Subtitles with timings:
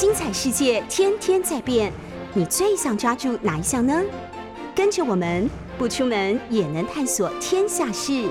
[0.00, 1.92] 精彩世界天天在变，
[2.32, 4.02] 你最想抓住哪一项呢？
[4.74, 5.46] 跟着我们
[5.76, 8.30] 不出门也能探索天下事，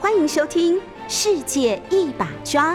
[0.00, 2.74] 欢迎收听《世界一把抓》。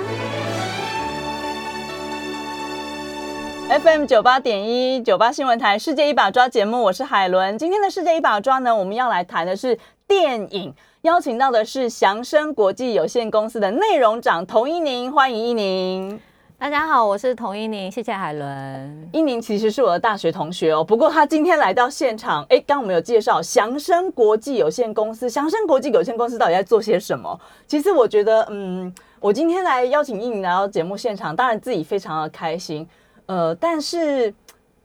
[3.81, 7.57] FM 九八点一九八新闻台《世界一把抓》节目，我是海伦。
[7.57, 9.75] 今天的《世界一把抓》呢，我们要来谈的是
[10.07, 10.71] 电影，
[11.01, 16.21] 邀请到的是祥生国际有限公司的内容长童一宁，欢迎一宁。
[16.59, 19.09] 大家好，我是童一宁，谢谢海伦。
[19.13, 27.39] 一宁其实是我的大学同学哦，不过他今天来到现场，哎，刚我们有介绍祥生国际有限公司，祥生国际有限公司到底在做些什么？
[27.65, 32.85] 其实我觉得，嗯，我今天来邀请一宁来到节目现场，当然自己非常的开心。
[33.27, 34.29] 呃，但是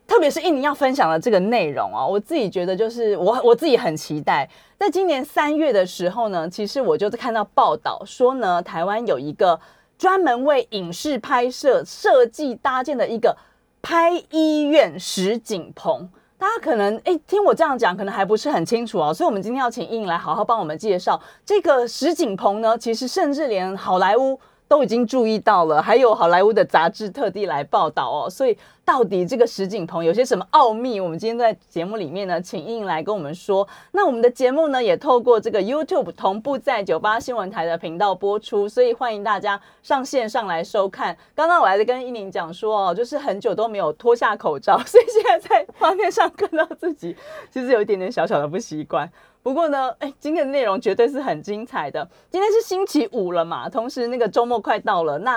[0.07, 4.49] 特别是印尼要分享的这个内容啊，我自己觉得就是我我自己很期待，
[4.79, 9.59] 在今年三月的时候呢，其实我就是看到报道说呢，台湾有一个
[9.99, 13.37] 专门为影视拍摄设计搭建的一个
[13.83, 16.09] 拍医院实景棚。
[16.37, 22.77] 大家可能哎，听我这样讲，可能还不是很清楚哦，所以我们今天要请印来好好帮我们介绍这个实景棚呢。
[22.77, 24.39] 其实甚至连好莱坞。
[24.75, 28.29] 都已经注意到了，还有好莱坞的杂志特地来报道哦。
[28.29, 31.01] 所以到底这个实景棚有些什么奥秘？
[31.01, 33.65] 我们今天在节目里面呢，请应来跟我们说。
[33.93, 41.17] 那我们的节目呢，也透过这个 YouTube 同步在九八新闻台的频道播出，所以欢迎大家上线上来收看。
[41.37, 47.17] 刚刚我还在跟依宁讲说哦，就是很久都没有脱下口罩， 所以现在在画面上看到自己，
[47.49, 49.09] 其实有一点点小小的不习惯。
[49.45, 52.03] 不过呢，哎，今天的内容绝对是很精彩的。
[52.31, 55.33] 今天是星期五了嘛，同时那个周末快到了，那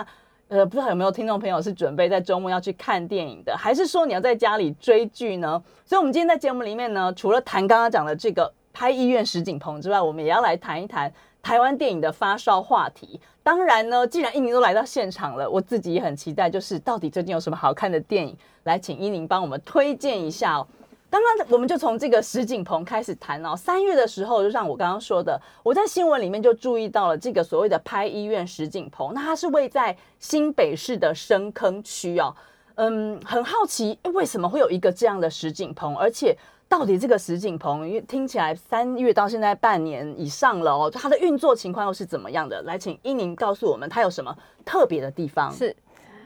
[0.47, 5.61] 呃，不知道有没有听众朋友是准备在周末要去看电影的，还是说你要在家里追剧呢？
[5.83, 11.11] 所以，我们今天在节目里面呢，除了谈刚刚讲的这个拍医院实景棚之外，我们也要来谈一谈
[11.43, 13.19] 台湾电影的发烧话题。
[13.43, 20.65] 当然呢，既然一宁都来到现场了，我自己也很期待，就是到底最近有什么好看的电影，来请一宁帮我们推荐一下哦。
[21.09, 23.55] 刚刚我们就从这个石景棚开始谈哦。
[23.55, 32.35] 三月的时候，就像我刚刚说的，我在新闻里面就注意到了这个所谓的拍医院石景棚，那它是位在新北市的深坑区哦。
[32.75, 35.95] 嗯，很好奇，为什么会有一个这样的石景棚？
[35.95, 36.37] 而且
[36.67, 42.61] 到底这个石景棚，因为听起来三月到现在半年以上了哦，它的运作情况又是怎么样的？
[42.63, 45.51] 来，请依宁告诉我们，它有什么特别的地方？
[45.53, 45.73] 是，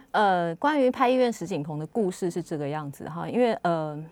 [0.09, 4.03] 呃，关于拍医院石景棚的故事是这个样子哈，因为呃。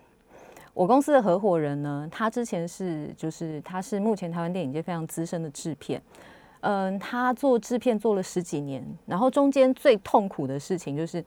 [0.72, 6.00] 我公司的合伙人呢，他之前是就是他是目前台湾电影界非常资深的制片，
[6.60, 11.24] 嗯，他做制片做了十几年，然后中间最痛苦的事情就是，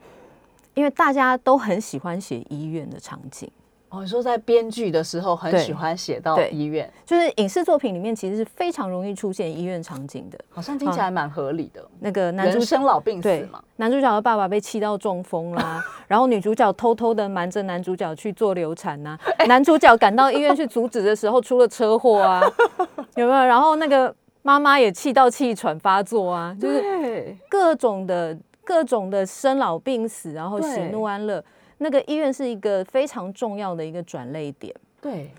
[0.74, 3.50] 因为大家都很喜欢写医院的场景。
[3.94, 11.88] 哦，你说在编剧的时候很喜欢写到医院，就是影视作品里面其实是非常容易出现医院场景的，好像听起来蛮合理的。
[12.00, 19.16] 那个男主生老病死嘛，男主角的爸爸被气到中风啦， 然后女主角偷偷的瞒着男主角去做流产呐，
[19.48, 22.42] 男主角赶到医院去阻止的时候出了车祸啊，
[23.16, 23.46] 有没有？
[23.46, 24.12] 然后那个
[24.42, 31.44] 妈妈也气到气喘发作啊，就是各种的各种的生老病死，然后喜怒哀乐。
[31.80, 35.30] 那个医院是一个非常重要的一个转类点，对，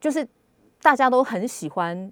[0.00, 0.26] 就是
[0.80, 2.10] 大家都很喜欢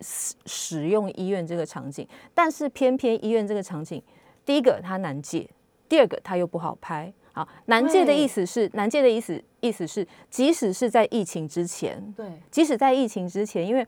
[0.00, 4.02] 使使用医院这个场景，但是偏偏医院这个场景，
[4.44, 5.48] 第一个它难借，
[5.88, 7.12] 第二个它又不好拍。
[7.32, 13.82] 好，难借的意思是难借的意思，意思是即使是在疫情之前，对，即使在疫情之前，因为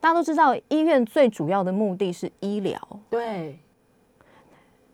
[0.00, 2.78] 大家都知道医院最主要的目的是医疗，
[3.08, 3.58] 对，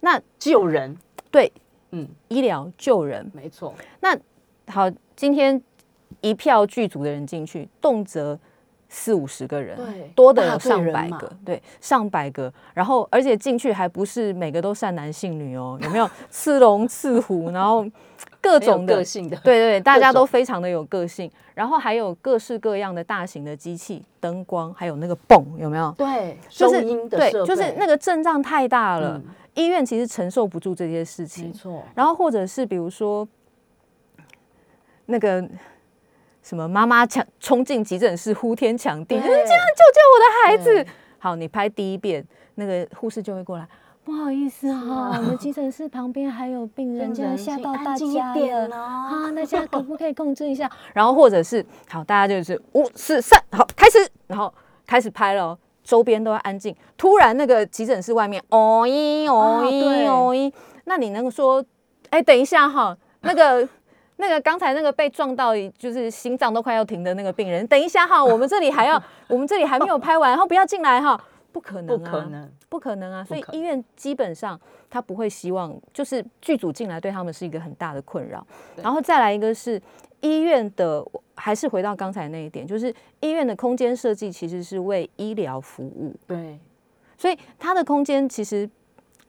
[0.01, 0.97] 那救人，
[1.31, 1.51] 对。
[1.91, 3.75] 嗯，医疗救人没错。
[4.01, 4.17] 那
[4.69, 5.61] 好，今天
[6.21, 8.39] 一票剧组的人进去，动辄
[8.89, 12.53] 四五十个人，对，多的有上百个，对，上百个。
[12.75, 17.85] 然后，而且进去还不是每个都善男信女哦， 有没有刺龙刺虎，然后
[18.41, 21.31] 各种个性的，对对，大家都非常的有个性。
[21.55, 25.91] 然后还有各式各样的大型的机器、灯光，还有那个泵，有没有？
[25.97, 29.21] 对，收音的对，就是那个阵仗太大了。
[29.57, 31.83] 医院其实承受不住这些事情，没错。
[31.95, 33.27] 然后或者是比如说，
[35.07, 35.43] 那个
[36.43, 40.87] 什么妈妈抢冲进急诊室呼天抢地，你竟然救救我的孩子！
[41.19, 42.25] 好，你拍第一遍，
[42.55, 43.67] 那个护士就会过来，
[44.05, 50.71] 不好意思啊，我们急诊室旁边还有病人，这样吓到大家了 啊，大家可不可以控制一下？
[50.93, 54.53] 然后或者是好，大家就是五四三，好，开始，然后
[54.87, 55.59] 开始拍了。
[55.87, 56.75] 周边都要安静。
[56.99, 60.53] 突然，那个急诊室外面，哦咦哦咦哦咦，
[60.85, 61.65] 那你能说，
[62.11, 63.67] 哎，等一下哈，那个
[64.19, 71.19] 那个刚才那个被撞到，就是心脏都快要停的那个病人，等一下哈， 我们这里还要，我们这里还没有拍完，然后不要进来哈，
[71.53, 73.25] 不可能，不可能，不可能啊！
[73.25, 74.61] 所以医院基本上
[74.91, 78.45] 他不会希望，就是剧组进来对他们是一个很大的困扰。
[78.83, 79.81] 然后再来一个是
[80.21, 81.05] 医院的，
[81.35, 86.59] 还是回到刚才那一点，就是医院的空间设计其实是为医疗服务，对，
[87.17, 88.69] 所以它的空间其实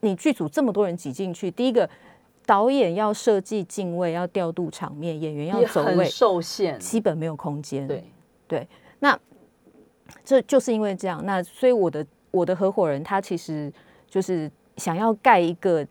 [0.01, 1.89] 你剧组这么多人挤进去，第一个
[2.45, 6.79] 导演要设计敬位，要调度场面，演员要走位，受限。
[6.79, 7.87] 基本没有空间。
[7.87, 8.03] 对。
[8.49, 8.65] 对，
[8.99, 9.19] 那，
[10.23, 13.69] 这就是因为这样，那所以我的我的合伙人他其实
[14.07, 15.85] 就是想要盖一个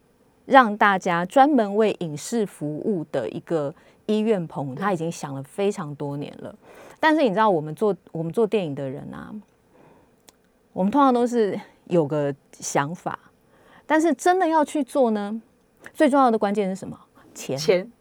[0.46, 3.74] 让大家专门为影视服务的一个
[4.06, 6.54] 医院棚，他已经想了非常多年了。
[6.98, 9.32] 但是你知道，我们做我们做电影的人啊，
[10.72, 13.18] 我们通常都是有个想法，
[13.86, 15.40] 但是真的要去做呢，
[15.92, 16.98] 最重要的关键是什么？
[17.34, 17.92] 钱钱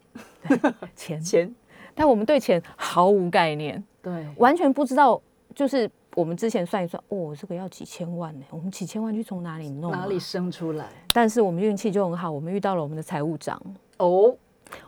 [0.96, 1.22] 钱。
[1.22, 1.56] 钱，
[1.96, 3.84] 但我们对钱毫无概念。
[4.02, 5.20] 对，完全不知道，
[5.56, 10.02] 就是我们之前算一算，哦，这个要几千万呢，我们几千万去从哪里弄、啊？
[10.02, 10.20] 哪里？
[10.20, 10.88] 生出来？
[11.12, 13.60] 但是我们运气就很好，我们遇到了我们的财务长。
[13.98, 14.36] 哦，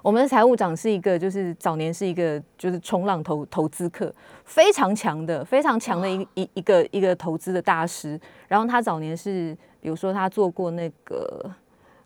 [0.01, 4.13] 我们的财务长是一个，就是早年是一个就是冲浪投投资客，
[4.45, 8.19] 非常强的，非常强的一一一个一个投资的大师。
[8.47, 11.51] 然后他早年是，比如说他做过那个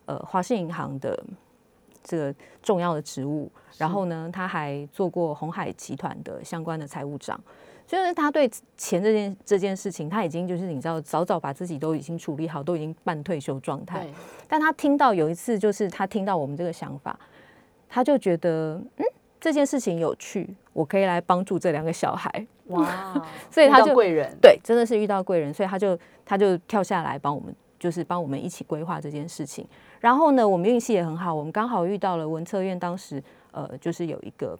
[0.06, 1.22] 呃华信银行的
[2.02, 7.40] 这个重要的职务，然后呢，他还做过红海集团的相关的财务长。
[7.84, 14.06] 就是他对钱这件这件事情，他已经就是你知道，早早把自己都已经处理好，都已经半退休状态。
[14.48, 17.18] 但他听到有一次，就是他听到我们这个想法，
[17.94, 19.04] 他就觉得嗯
[19.38, 22.46] 这件事情有趣，我可以来帮助这两个小孩。
[22.68, 29.66] 哇， 所以他就贵人，对，真的是遇到贵人，所以他就他就跳下来帮我们，就是帮我们一起规划这件事情。
[30.00, 34.58] 然后呢，我们运气也很好，我们刚好遇到了文策院当时呃就是有一个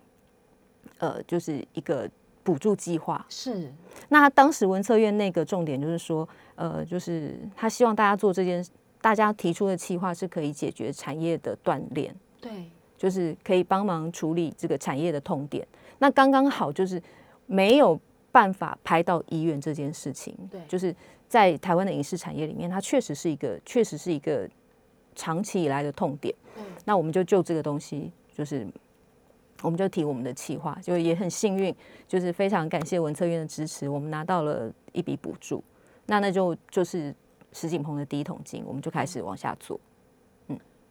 [0.98, 2.10] 呃就是一个
[2.42, 3.72] 补助计划，是
[4.08, 8.64] 那当时文策院那个重点就是说，呃，就是他希望大家做这件，
[9.00, 12.70] 大家提出的计划是可以解决产业的断裂，对，
[13.02, 15.66] 就是可以帮忙处理这个产业的痛点。
[15.98, 17.02] 那刚刚好就是
[17.46, 18.00] 没有
[18.30, 20.94] 办法拍到医院这件事情，对就是
[21.26, 24.48] 在台湾的影视产业里面，它确实是一个，确实是一个
[25.16, 26.32] 长期以来的痛点。
[26.54, 28.64] 对那我们就就这个东西，就是
[29.62, 31.74] 我们就提我们的企划，就也很幸运，
[32.06, 35.60] 就是非常感谢文策院的支持，我们拿到了一笔补助。
[36.06, 37.12] 那那就就是
[37.52, 39.80] 石景鹏的第一桶金，我们就开始往下做。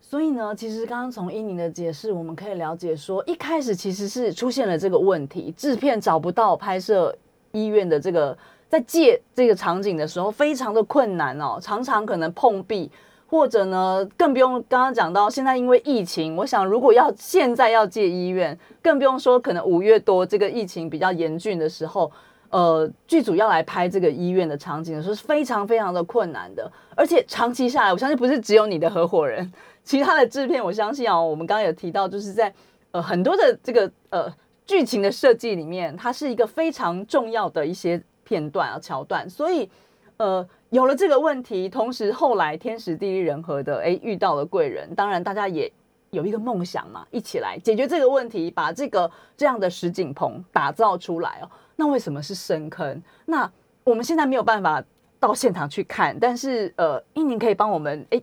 [0.02, 7.16] 所以呢，其实刚刚从伊宁的解释，我们可以了解说，一开始其实是出现了这个问题，制片找不到拍摄
[7.52, 8.38] 医院的这个
[8.68, 12.92] 在借这个场景的时候，非常的困难哦，常常可能碰壁，
[13.28, 22.12] 或者呢，更不用刚刚讲到现在因为疫情，我想如果要现在要借医院，更不用说可能五月多这个疫情比较严峻的时候。
[22.52, 29.50] 呃，剧组要来拍这个医院的场景的时候是非常非常的困难的，而且长期下来，我相信不是只有你的合伙人，
[29.84, 32.54] 其他的制片，我相信哦，我们刚刚有提到，就是在
[32.92, 34.34] 呃很多的这个呃
[34.66, 39.70] 剧情的设计里面，它是一个非常重要的一些片段啊桥段，所以
[40.18, 45.72] 呃有了这个问题，同时后来天时地利人和的，哎遇到了贵人，当然大家也
[46.12, 51.50] 有一个梦想嘛，一起来解决这个问题，把这个这样的实景棚打造出来哦。
[51.76, 53.02] 那为什么是深坑？
[53.26, 53.52] 那
[53.84, 54.84] 我们现在没有办法
[55.20, 58.22] 到现场去看，但是呃，英宁可以帮我们哎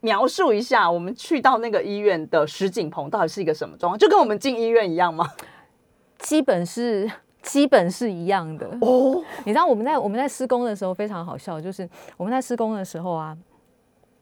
[0.00, 3.98] 描述一下，我们去到那个医院的实景棚到底是一个什么状况？
[3.98, 5.26] 就跟我们进医院一样吗？
[6.18, 7.10] 基本是
[7.42, 8.66] 基本是一样的。
[8.80, 13.36] 哦，你知道我们在我们在施工的时候非常好笑，就是我们在施工的时候啊，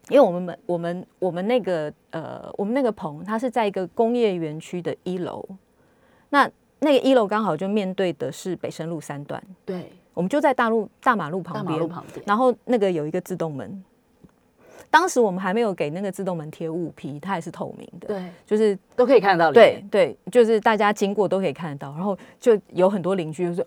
[0.09, 5.47] 因为我们我们我们那个呃我们那个棚它是在一个工业园区的一楼，
[6.29, 6.49] 那
[6.79, 13.83] 那个一楼刚好就面对的是北深路三段，对，我们就在大路大马路旁边，马路旁边，然后那个有一个自动门。
[14.93, 19.51] 当时我们还没有给那个自动门贴雾皮，它也是透明的，对，就是都可以看得到。
[19.51, 23.65] 对对，就是大家经过都可以看得到，然后就有很多邻居就说：“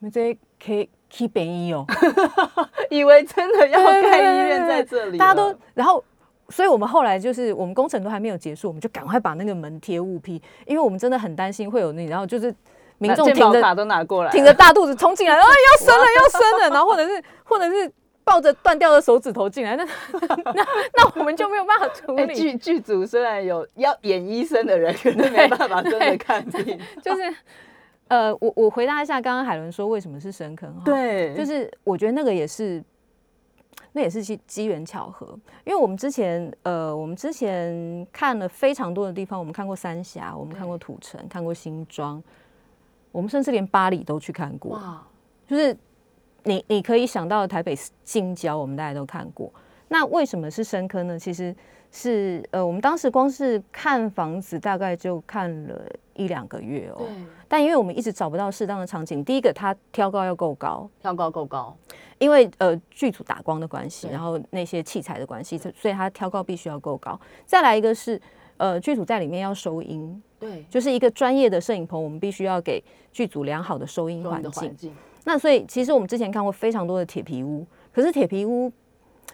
[0.00, 1.86] 你这可以去北医哦。
[2.90, 6.04] 以为真的要盖医院在这里了，大家都，然后，
[6.50, 12.54] 所以我们后来就是我们工程都还没有结束，我们就赶快把那个门贴雾皮，因为我们真的很担心会有那，然后就是
[12.98, 17.90] 民那众挺着都拿过来，挺着大肚子冲进来，啊要生了要生了，然后或者是或者是
[18.30, 19.84] 抱着断掉的手指头进来，那
[20.54, 26.78] 那那我们就没有办法处哎，理，剧剧组虽然有要演医生的人，可能没办法真的对看病。
[27.02, 27.34] 就是
[28.06, 32.80] 呃，我我回答一下刚刚海伦说为什么是深坑哈，对，就是我觉得那个也是，
[33.90, 42.22] 那也是机机缘巧合，因为我们之前呃，我们之前看了非常多的地方，我们看过三峡，我们看过土城，看过新庄，
[43.10, 44.80] 我们甚至连巴黎都去看过，
[45.48, 45.76] 就是
[46.44, 49.52] 你你可以想到台北近郊，我们大家都看过。
[49.88, 51.18] 那为什么是深坑呢？
[51.18, 51.54] 其实
[51.90, 57.02] 是呃，我们当时光是看房子，大概就看了一两个月哦。
[57.48, 61.76] 但因为我们一直找不到适当的场景，第一个它挑高要够高，挑高够高，
[62.18, 67.18] 因为呃剧组打光的关系，然后那些器材的关系，所以它挑高必须要够高。
[67.44, 68.20] 再来一个是
[68.58, 72.80] 呃剧组在里面要收音，对，就是一个专业的摄影棚，我们必须要给
[73.10, 74.76] 剧组良好的收音环境环。
[74.76, 74.94] 境，
[75.24, 78.72] 那所以其实我们之前看过非常多的铁皮屋，可是铁皮屋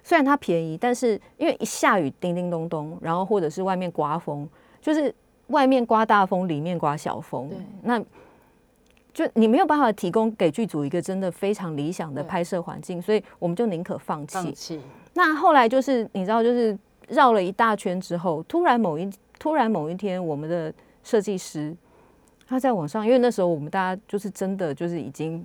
[0.02, 4.48] 虽然它便宜，但是因为一下雨叮叮咚咚，然后或者是外面刮风，
[4.80, 5.14] 就是
[5.48, 7.48] 外面刮大风，里面刮小风。
[7.48, 8.02] 对，那
[9.12, 14.34] 就你没有办法提供给剧组一个真的非常理想的拍摄环境，所以我们就宁可放弃。
[14.34, 14.80] 放弃，
[15.14, 16.78] 那后来就是你知道，就是
[17.08, 21.74] 绕了一大圈之后，突然某一突然某一天，我们的设计师
[22.46, 25.42] 他在网上，因为那时候我们大家就是真的就是已经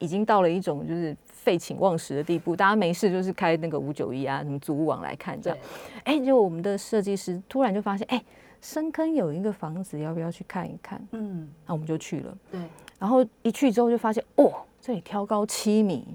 [0.00, 5.68] 已经到了一种就是废寝忘食的地步，大家没事就是开那个五九一啊，什么租屋网来看这对样。，
[6.02, 8.20] 哎、结果我们的设计师突然就发现，哎、
[8.60, 11.00] 深坑有一个房子，要不要去看一看？
[11.12, 12.36] 嗯，那我们就去了。
[12.50, 12.60] 对，
[12.98, 16.06] 然后一去之后就发现，哦，这里挑高七米，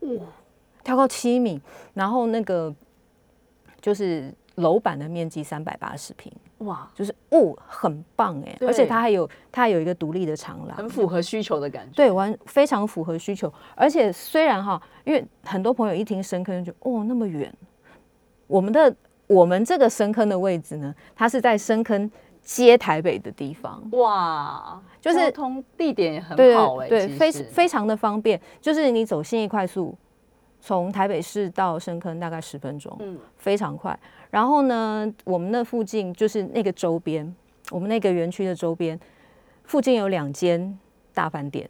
[0.00, 0.08] 哇，
[0.82, 1.60] 挑高七米，
[1.94, 2.74] 然后那个
[3.80, 10.76] 就是楼板的面积三百八十平，哇，就是哦，很棒哎，而且它还有它还有一个独立的长廊。
[10.76, 13.52] 很，符合需求的感觉，对，完非常符合需求。
[13.74, 17.52] 而且虽然哈，因为很多朋友一听深坑就哦那么远，
[18.46, 18.94] 我们的
[19.26, 22.10] 我们这个深坑的位置呢，它是在深坑
[22.40, 29.94] 接台北的地方，哇，就是交通地点也很好哎，对，非非常的方便，就是你走信义快速，
[30.60, 33.98] 从台北市到深坑大概十分钟，嗯非常快。
[34.30, 37.34] 然后呢，我们那附近就是那个周边，
[37.70, 38.98] 我们那个园区的周边，
[39.64, 40.78] 附近有两间
[41.14, 41.68] 大饭店，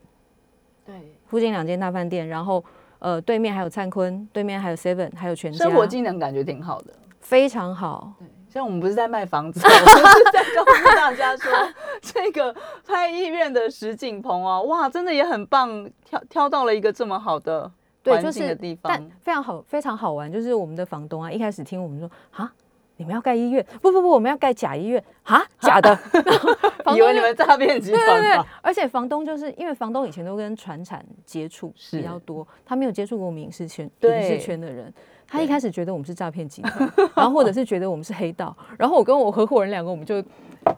[0.84, 0.94] 对，
[1.26, 2.64] 附近两间大饭店，然后
[2.98, 6.92] 呃对面还有灿坤，对面还有 Seven，还有全家，生活技能感觉挺好的。
[7.20, 8.12] 非常好。
[8.18, 11.52] 对，像我们不是在卖房子， 我们是在告诉大家说，
[12.00, 12.54] 这个
[12.86, 17.70] 拍医院的实景棚啊，哇，真的也很棒，挑挑到了一个这么好的
[18.14, 19.10] 对，就是但方。
[19.20, 20.30] 非常好，非常好玩。
[20.30, 22.52] 就是我们的房东啊，一开始听我们说啊，
[22.96, 23.64] 你们要盖医院？
[23.82, 25.94] 不不不，我们要盖假医院啊，假的。
[26.84, 34.92] 房以为你们诈骗集对对对？，而且房东就是因为房东以前都跟船产接触比较多，他没有接触过我们影视圈对影视圈的人。
[35.28, 40.22] 他一开始觉得我们是诈骗集团，然后或者是觉得我们是黑道，然后我跟我合伙人两个，我们就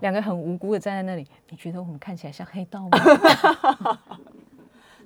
[0.00, 1.26] 两个很无辜的站在那里。
[1.50, 2.98] 你觉得我们看起来像黑道吗？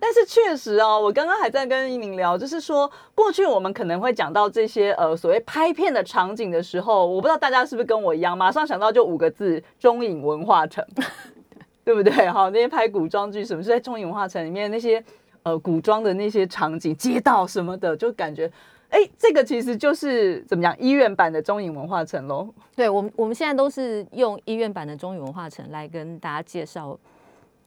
[0.05, 10.85] 但是确实哦，我刚刚还在跟一鸣聊，就是说过去我们可能会讲到这些呃所谓拍片的场景的时候，我不知道大家是不是跟我一样，马上想到就五个字：中影文化城，
[11.85, 12.11] 对不对？
[12.29, 15.01] 哈，那些拍古装剧什么是在中影文化城里面那些
[15.45, 18.51] 呃古装的那些场景、街道什么的，就感觉
[18.89, 22.49] 哎，这个其实就是怎么讲医院版的中影文化城喽。
[22.75, 26.99] 对我们，我们现在都是用医院版的中影文化城来跟大家介绍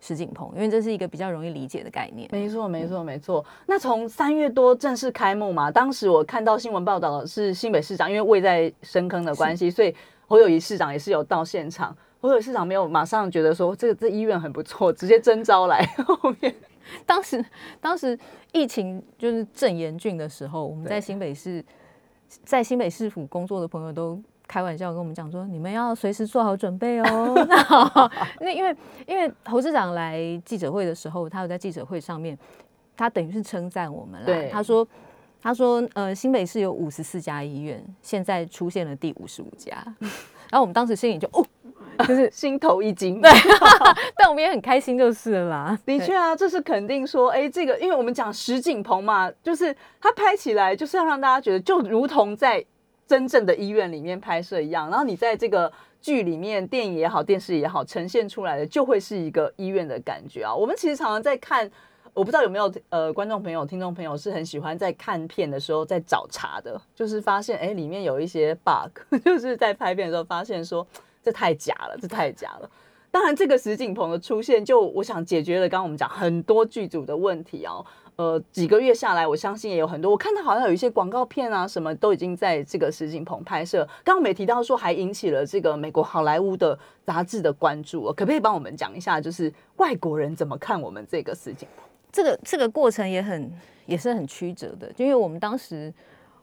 [0.05, 2.29] 石景鹏，因为这是一个比较容易理解的概念。
[2.31, 3.43] 没错，没错，没错。
[3.65, 9.95] 那从三月多正式开幕嘛，当时我看到新闻报道是新北市长，因为位在深坑的关系，所以
[10.27, 11.95] 侯友谊市长也是有到现场。
[12.21, 16.53] 侯友宜市长没有马上觉得说这个这医院很不错，直接征招来 后面。
[17.03, 17.43] 当时
[17.81, 18.15] 当时
[18.51, 21.65] 疫情就是正严峻的时候，我们在新北市，
[22.43, 27.33] 在新北市府工作的朋友都开玩笑跟我们讲说，你们要随时做好准备哦。
[28.39, 32.37] 那因为因为因为侯市长来记者会的时候，他有在记者会上面，
[32.95, 34.49] 他等于是称赞我们对啦。
[34.51, 34.87] 他说
[35.41, 39.75] 他说呃新北市有五十四家医院，现在出现了第五十五家，
[40.49, 41.45] 然后我们当时心里就哦，
[42.07, 43.21] 就是 心头一惊。
[43.21, 43.31] 对
[44.15, 45.79] 但我们也很开心就是了啦。
[45.85, 52.63] 的确啊，这是肯定说，哎，这个因为我们讲实景棚嘛，就是它拍起来就是要让大家觉得就如同在
[53.07, 55.71] 真正的医院里面拍摄一样，然后你在这个
[56.01, 60.53] 剧里面，电影也好，电视也好，呈现出来的就会是一个医院的感觉啊。
[60.53, 61.69] 我们其实常常在看。
[62.13, 70.87] 我不知道有没有呃观众朋友、听众朋友是很喜欢在看片的时候在找茬的，就是发现哎里面有一些 bug， 就是在拍片的时候发现说
[71.21, 72.71] 这太假了，这太假了。
[73.11, 77.85] 当然，这个石景鹏的出现，就我想解决了刚刚我们讲很多剧组的问题哦。
[78.17, 80.09] 呃，几个月下来，我相信也有很多。
[80.09, 83.85] 我看到好像有一些广告片啊，什么都已经在这个石景棚拍摄。
[84.05, 88.13] 刚刚我们也提到说，还引起了这个美国好莱坞的杂志的关注、哦。
[88.13, 91.85] 可不可以帮我们讲一下，就是外国人怎么看我们这个石景棚？
[92.09, 93.51] 这个这个过程也很
[93.85, 95.93] 也是很曲折的，就因为我们当时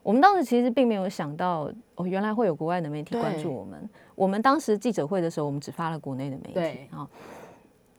[0.02, 3.88] 我们当时其实并没有想到哦，原来会有国外的媒体关注我们。
[4.14, 7.08] 我们当时记者会的时候，我们只发了国内的媒体对啊。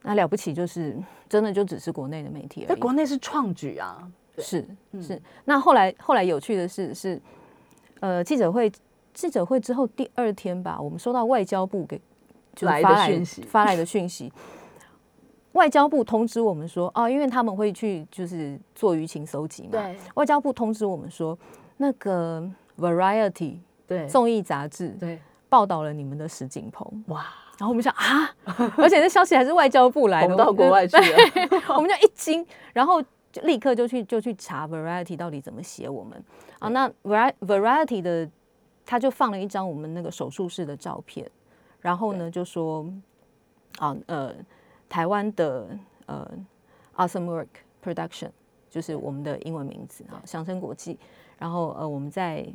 [0.03, 0.95] 那了不起就是
[1.27, 2.67] 真的就只是国内的媒体而已。
[2.67, 4.07] 在国内是创举啊，
[4.37, 4.67] 是
[5.01, 5.21] 是。
[5.45, 7.21] 那后来后来有趣的是是，
[8.01, 8.71] 呃，记者会
[9.13, 11.97] 记者会之后第二天吧，我们收到外交部给
[12.53, 14.31] 就是来的发来讯息发来的讯息。
[15.53, 19.69] 外交部通知我们说，哦，因为他们会去就是做舆情搜集嘛。
[19.71, 21.37] 对外交部通知我们说，
[21.77, 22.43] 那个
[22.77, 27.27] Variety 对综艺杂志对，报道了你们的石景鹏，哇，
[27.59, 28.29] 然后我们想啊，
[28.77, 31.75] 而且这消息还是外交部来的， 红到国外去了。
[31.75, 36.21] 我们就一惊，然后就立刻就去就去查 Variety 到底怎么写我们
[36.59, 36.67] 啊。
[36.69, 38.29] 那 Vari Variety 的
[38.85, 41.29] 他就放了一张我们那个手术室的照片，
[41.79, 42.85] 然后呢就说
[43.77, 44.33] 啊呃
[44.89, 45.67] 台湾的
[46.07, 46.27] 呃
[46.95, 47.47] Awesome Work
[47.83, 48.29] Production
[48.69, 50.97] 就是我们的英文名字啊，祥生国际。
[51.37, 52.45] 然后呃我们在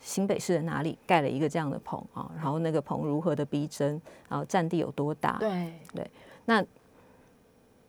[0.00, 5.36] 新北市的哪里盖了一个这样的棚啊，然后那个棚如何的逼真，然后占地有多大？
[5.38, 6.10] 对对，
[6.44, 6.64] 那，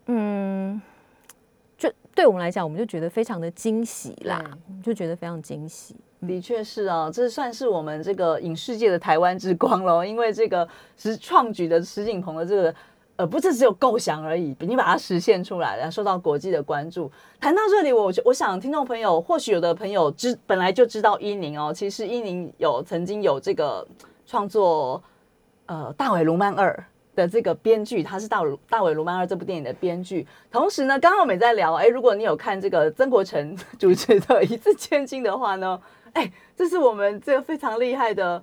[0.07, 0.81] 嗯，
[1.77, 4.41] 就对我们来讲，我们就觉得非常的惊喜啦，
[4.83, 5.95] 就觉得非常惊喜。
[6.27, 10.03] 的确是啊，这算是我们这个影视界的台湾之光了。
[10.03, 12.75] 因为这个是创举的石景鹏的这个，
[13.17, 17.11] 呃，不是只有构想而已，你把它实现出来了，受到国际的关注。
[17.39, 23.85] 谈到这里，我我想听众朋友，或许有的朋友知本来就知道伊宁哦，其实伊宁有曾经有这个
[24.25, 25.01] 创作，
[25.65, 26.71] 呃，《大尾卢曼二》。
[27.17, 30.23] 的这个编剧，他是大尾大尾卢曼二这部电影的编剧。
[30.51, 35.81] 同时呢，刚刚我们也在聊，哎，如果你有看这个曾国成 主持的《一字千金》的话呢，
[36.13, 38.39] 哎，这是我们这个非常厉害的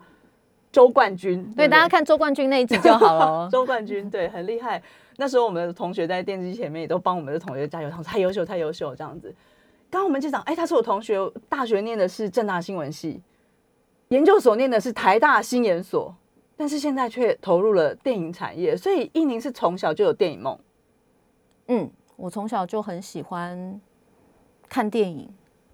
[0.75, 1.41] 周冠军。
[1.55, 3.49] 对，不大家看周冠军那一集就好了哦。
[3.53, 4.83] 周冠军对，很厉害。
[5.17, 9.33] 那时候我们的同学在电视机前面也都帮我们的同学加油，他说太优秀，太优秀这样子。
[9.89, 11.17] 刚刚我们就讲，哎，他是我同学，
[11.49, 13.23] 大学念的是正大新闻系，
[14.09, 16.13] 研究所念的是台大新研所。
[16.57, 20.57] 但是现在却投入了电影产业，所以一宁是从小就有电影梦。
[21.67, 23.81] 嗯，我从小就很喜欢
[24.69, 25.29] 看电影，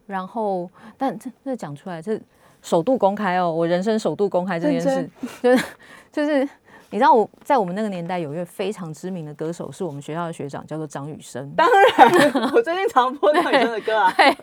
[0.06, 2.18] 然后但这这讲出来，这
[2.62, 5.10] 首度公开哦，我人生首度公开这件事，
[5.42, 5.64] 就是
[6.12, 6.48] 就是
[6.90, 11.50] 你知道我在我们那个年代有一位非常知名的歌手，是我们学校的学长，叫做张雨生。
[11.56, 14.12] 当然， 我最近常播张雨生的歌啊。
[14.16, 14.36] 对，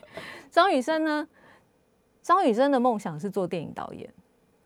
[0.50, 1.28] 张雨生呢，
[2.22, 4.10] 张雨生的梦想是做电影导演。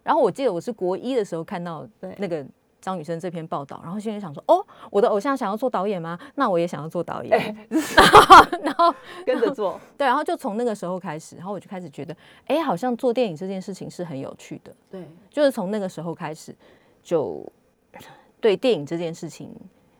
[0.04, 1.88] 然后我记得我是国一的时候看到
[2.18, 2.46] 那个
[2.82, 6.18] 张雨生这篇报道，然后心里想说：哦，我的偶像想要做导演吗？
[6.36, 7.32] 那我也想要做导演。
[7.38, 7.68] 哎
[8.64, 8.94] 然后
[9.26, 12.16] 跟着做，对，然后就从那个时候开始，然后我就开始觉得，
[12.48, 14.74] 哎，好像做电影这件事情是很有趣的。
[14.90, 16.56] 对，就是从那个时候开始，
[17.04, 17.46] 就
[18.42, 19.54] 对电影这件事情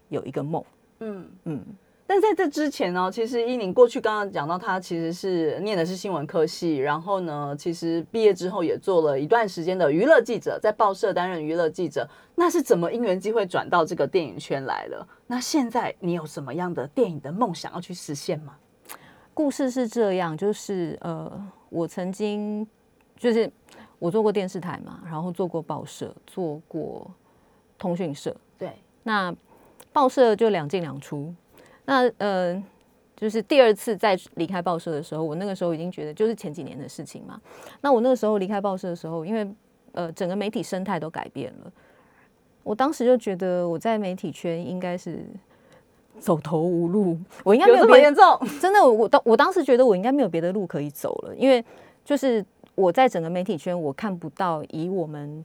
[0.10, 0.64] 有一个梦。
[1.00, 1.30] 嗯。
[1.46, 1.66] 嗯，
[2.12, 12.06] 但在这之前呢，其实依宁过去刚刚讲到，他其实是念的是新闻科系，然后呢，其实毕业之后也做了一段时间的娱乐记者，在报社担任娱乐记者。
[12.36, 15.08] 那是怎么因缘机会转到这个电影圈来了？
[15.26, 18.58] 那现在你有什么样的电影的梦想要去实现吗？
[19.34, 21.32] 故事是这样，就是呃，
[21.70, 22.68] 我曾经
[23.16, 23.50] 就是
[24.00, 27.10] 我做过电视台嘛，然后做过报社，做过
[27.78, 28.36] 通讯社。
[28.58, 29.34] 对，那
[29.94, 31.34] 报社就两进两出。
[31.86, 32.64] 那呃，
[33.16, 37.40] 就是第二次再离开报社的时候，我那个时候已经觉得就是前几年的事情嘛。
[37.82, 39.48] 那我那个时候离开报社的时候，因为
[39.94, 41.72] 呃整个媒体生态都改变了，
[42.64, 45.26] 我当时就觉得我在媒体圈应该是
[46.20, 48.40] 走投无路，我应该没有这么别严重？
[48.62, 51.64] 真的，我当我当时觉得我应该没有别的路可以走了，因为
[52.06, 52.44] 就是
[52.76, 55.44] 我在整个媒体圈，我看不到以我们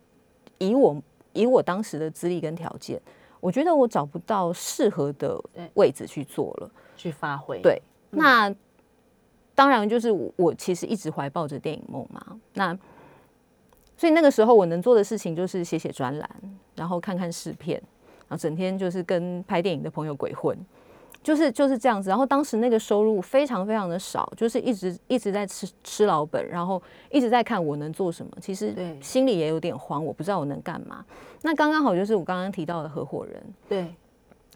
[0.59, 0.96] 以我
[1.33, 3.01] 以我当时的资历跟条件，
[3.40, 5.40] 我觉得我找不到适合的
[5.75, 6.70] 位置去做了。
[6.96, 7.61] 去发挥。
[7.61, 8.55] 对，那
[9.55, 12.40] 当然就是我我其实一直怀抱着电影梦嘛。
[12.55, 12.77] 那
[13.96, 16.31] 所以那个时候我能做的事情就是写写专栏，
[16.75, 17.81] 然后看看试片，
[18.29, 20.57] 然后整天就是跟拍电影的朋友鬼混，
[21.22, 22.09] 就是就是这样子。
[22.09, 28.33] 然后当时那个收入非常非常的少，就是一直一直在吃吃老本，然后一直在看我能做什么。
[28.40, 31.05] 其实心里也有点慌，我不知道我能干嘛。
[31.42, 33.94] 那刚刚好就是我刚刚提到的合伙人，对，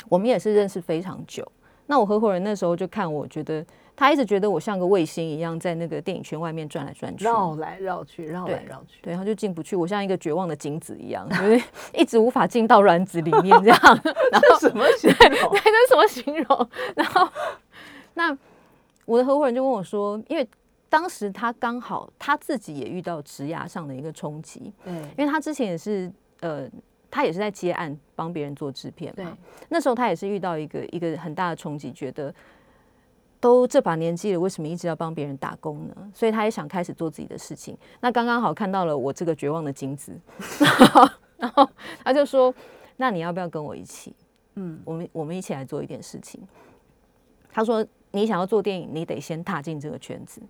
[0.09, 1.47] 我们也是认识非常久。
[1.87, 3.65] 那我合伙人那时候就看我，觉得
[4.01, 8.99] 他一直觉得我像个卫星一样，在那个电影圈外面转来转去，绕来绕去，绕来对绕去。
[9.03, 13.79] 对，他就进不去，我像一个绝望的精子一样，就是一直无法进到卵子里面这样。
[14.33, 15.53] 然后什么形容？
[15.53, 16.69] 对，这是什么形容？
[16.97, 17.29] 然后，
[18.15, 18.35] 那
[19.05, 20.49] 我的合伙人就问我说，因为
[20.89, 26.11] 当时他刚好他自己也遇到职涯上的一个冲击，对因为他之前也是
[26.41, 26.67] 呃，
[27.11, 29.37] 他也是在接案帮别人做制片对嘛。
[29.69, 32.35] 那时候他也是遇到一个一个很大的冲击，觉得
[33.41, 36.13] 都这把年纪了，为什么一直要帮别人打工呢？
[36.15, 37.77] 所以他也想开始做自己的事情。
[38.01, 40.13] 那刚刚好看到了我这个绝望的金子，
[41.39, 41.69] 然后
[42.05, 42.55] 他就说
[42.99, 44.15] ：“那你要不要跟我一起？
[44.57, 46.41] 嗯，我们我们一起来做一点事情。”
[47.51, 50.43] 他说：“你想要做电影，你得先踏进这个圈子。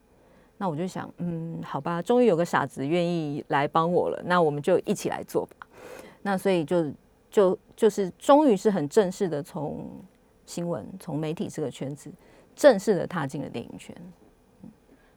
[0.58, 5.66] 那我就想，嗯，好吧，终于有个傻子愿意来帮我了，那我们就一起来做吧。
[6.22, 6.92] 那所以就
[7.30, 9.88] 就就是终于是很正式的从
[10.44, 12.10] 新闻、从媒体这个圈子
[12.60, 13.96] 正式的踏进了电影圈。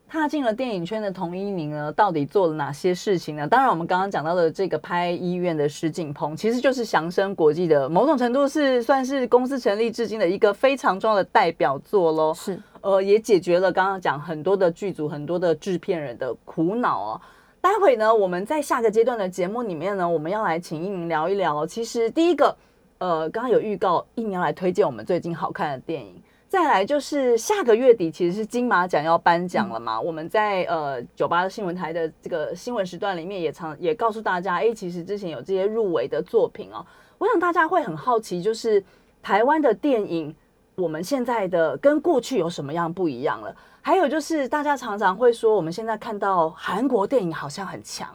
[0.08, 3.46] 踏进了电影圈的童一宁呢，到底做了哪些事情呢？
[3.46, 12.34] 当然，我们刚刚讲到的这个拍医院的石景鹏，其实就是祥生国际的某种程度是算是公司成立至今的一个非常重要的代表作喽。
[12.34, 17.22] 是，呃，也解决了刚刚讲很多的剧组、很多的制片人的苦恼哦。
[17.60, 21.68] 待会呢，我们在下个阶段的节目里面呢，我们要来请一宁聊一聊。
[21.68, 22.56] 其实第一个，
[23.00, 26.22] 呃，刚刚有预告，一宁要来推荐我们最近好看的电影。
[26.54, 36.86] 再来就是下个月底其实是金马奖要颁奖了嘛，我们在呃九八新闻台的这个新闻时段里面也常也告诉大家，哎，其实之前有这些入围的作品哦，
[37.18, 38.84] 我想大家会很好奇，就是
[39.20, 40.36] 台湾的电影，
[40.76, 43.56] 我们现在的跟过去有什么样不一样了？
[43.82, 48.08] 还有就是大家常常会说，我们现在看到韩国电影好像很强，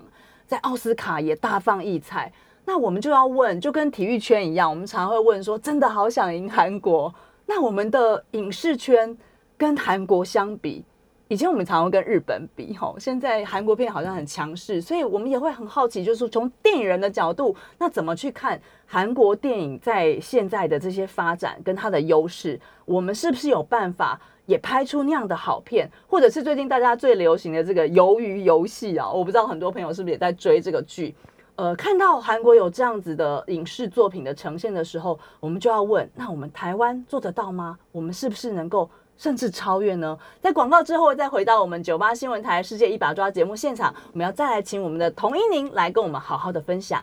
[0.46, 2.32] 在奥斯卡也大放异彩，
[2.64, 7.12] 那我们就要问，就跟体育圈一样，我们常会问说，真的好想赢韩国。
[7.50, 9.16] 那我们的影视圈
[9.56, 10.84] 跟韩国相比，
[11.28, 22.60] 以前我们常会跟日本比，吼，现在韩国片好像很强势，所以我们也会很好奇，就是从电影人的角度，那怎么去看韩国电影在现在的这些发展跟它的优势？
[22.84, 25.90] 我们是不是有办法也拍出那样的好片？
[26.06, 29.10] 或者是最近大家最流行的这个鱿鱼游戏啊？
[29.10, 31.14] 我不知道很多朋友是不是也在追这个剧。
[31.58, 37.76] 呃，看到韩国有这样子的影视作品的呈现的时候，我们就要问：那我们台湾做得到吗？
[37.90, 40.16] 我们是不是能够甚至超越呢？
[40.40, 47.02] 在广告之后，再回到我们九八新闻台《世界一把抓》节目现场，我们要再来请我们的童一宁来跟我们好好的分享。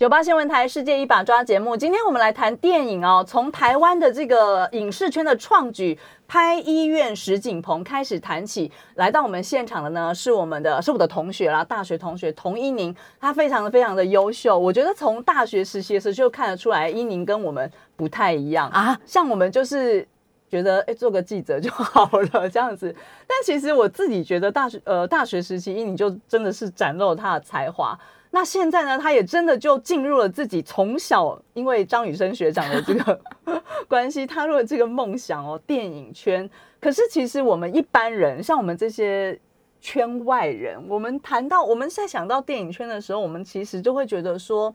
[0.00, 3.22] 九八新闻台《世界一把抓》节目，今天我们来谈电影哦。
[3.28, 14.58] 从台湾的这个影视圈的创举，拍医院石景鹏开始谈起，来到我们现场的呢是我们的，是我的同学啦，大学同学童一宁，他非常的非常的优秀。
[14.58, 18.98] 我觉得从大学实习的时候就看得出来，一宁跟我们不太一样啊。
[19.04, 20.08] 像我们就是
[20.48, 22.90] 觉得，哎，做个记者就好了这样子。
[23.26, 27.94] 但其实我自己觉得，大学呃大学时期，一宁就真的是展露了他的才华。
[28.32, 28.96] 那现在呢？
[28.96, 33.20] 他也真的就进入了自己从小因为张雨生学长的这个
[33.88, 36.48] 关系，踏入了这个梦想哦，电影圈。
[36.80, 39.36] 可是其实我们一般人，像我们这些
[39.80, 44.72] 圈外人，我们谈到我们在想到电影圈的时候，我们其实就会觉得说，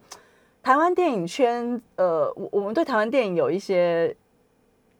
[0.61, 4.13] 台湾电影圈，呃，我我们对台湾电影有一些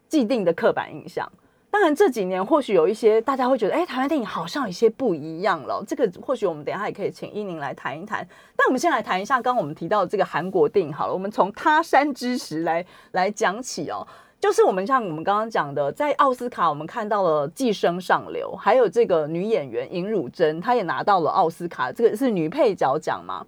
[0.07, 1.29] 既定的刻板印象。
[1.75, 5.83] 当然，这几年或许有一些大家会觉得，哎，台湾电影好像有一些不一样了。
[5.85, 8.25] 这个或许我们等下也可以请依宁来谈一谈。
[8.55, 14.07] 但我们先来谈一下，刚刚我们提到的这个韩国电影好了，我们从他山之石来来讲起哦。
[14.39, 23.45] 就是我们像我们刚刚讲的，在奥斯卡我们看到了《寄生上流》，还有这个女演员尹汝贞，她也拿到了奥斯卡，这个是女配角奖嘛？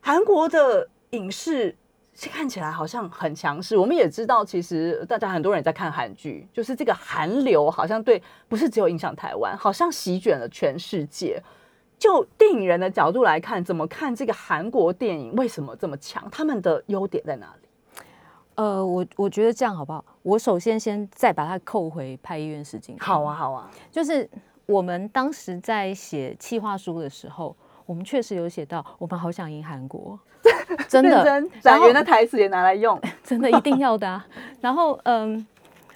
[0.00, 1.74] 韩国的影视。
[2.26, 11.40] 看起来好像很强势，我们也知道，其实大家很多人也在看韩剧，就是这个韩流好像对，不是只有影响台湾，好像席卷了全世界。
[11.98, 16.26] 就电影人的角度来看，怎么看这个韩国电影为什么这么强？
[16.32, 17.68] 他们的优点在哪里？
[18.54, 20.04] 呃，我我觉得这样好不好？
[20.22, 22.96] 我首先先再把它扣回拍医院时间。
[22.98, 24.28] 好啊，好啊，就是
[24.66, 27.54] 我们当时在写企划书的时候。
[27.88, 30.20] 我们确实有写到，我们好想赢韩国，
[30.88, 34.26] 真的，展元的台词也拿来用， 真的一定要的啊。
[34.60, 35.46] 然后，嗯，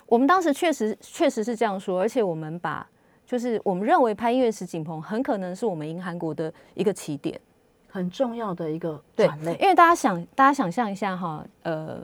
[0.06, 2.86] 我们当时确实确实是这样说，而且我们把
[3.26, 7.40] 就是我们认为拍音乐石景鹏很可能是我们赢韩国的一个起点，
[7.88, 9.54] 很重要的一个转类。
[9.60, 11.98] 因为大家想，大家想象一下哈，呃，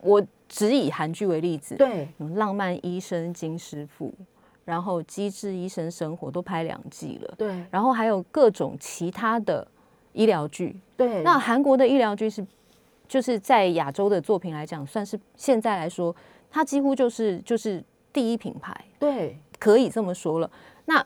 [0.00, 4.12] 我只以韩剧为例子，对，浪漫医生金师傅。
[4.64, 7.66] 然后《机智医生生活》都拍两季了，对。
[7.68, 9.66] 然后还有各种其他的
[10.12, 11.22] 医疗剧，对。
[11.22, 12.46] 那韩国的医疗剧是，
[13.08, 16.14] 就是在亚洲的作品来讲，算是现在来说，
[16.50, 20.50] 它几乎就是就是第一品牌，对，可以这么说了。
[20.84, 21.04] 那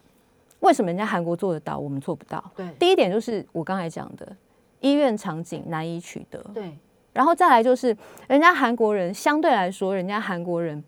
[0.60, 2.42] 为什么人家韩国做得到，我们做不到？
[2.56, 2.66] 对。
[2.78, 4.36] 第一点就是我刚才讲的，
[4.80, 6.76] 医院场景难以取得，对。
[7.12, 7.96] 然后再来就是，
[8.28, 10.82] 人家韩国人相对来说，人家韩国人。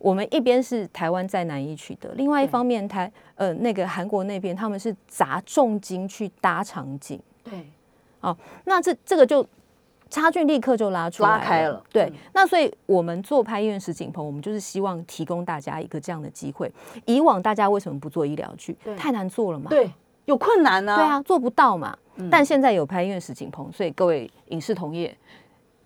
[0.00, 7.70] 我们一边是台湾在难以取得，另外一方面台呃那个韩国那边他们是砸重金去搭场景，对，
[8.20, 9.46] 哦，那这这个就
[10.10, 16.72] 差距立刻就拉出拉开了，对，那所以我们做拍医院实景棚，我们就是希望提供大家一个这样的机会。
[17.04, 18.76] 以往大家为什么不做医疗剧？
[18.96, 19.90] 太难做了嘛，对，
[20.24, 21.96] 有困难呢，对啊，做不到嘛。
[22.30, 25.16] 但现在有拍医院实景棚，所以各位影视同业。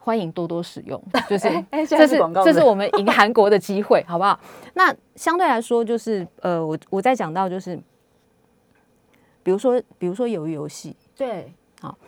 [0.00, 1.50] 欢迎多多使用， 就是
[1.86, 4.40] 这是这是我们 赢韩国的机会，好不好？
[4.72, 7.78] 那相对来说，就是呃，我我在讲到就是，
[9.42, 11.52] 比如说比如说鱿鱼游戏，对。
[11.80, 11.98] 好。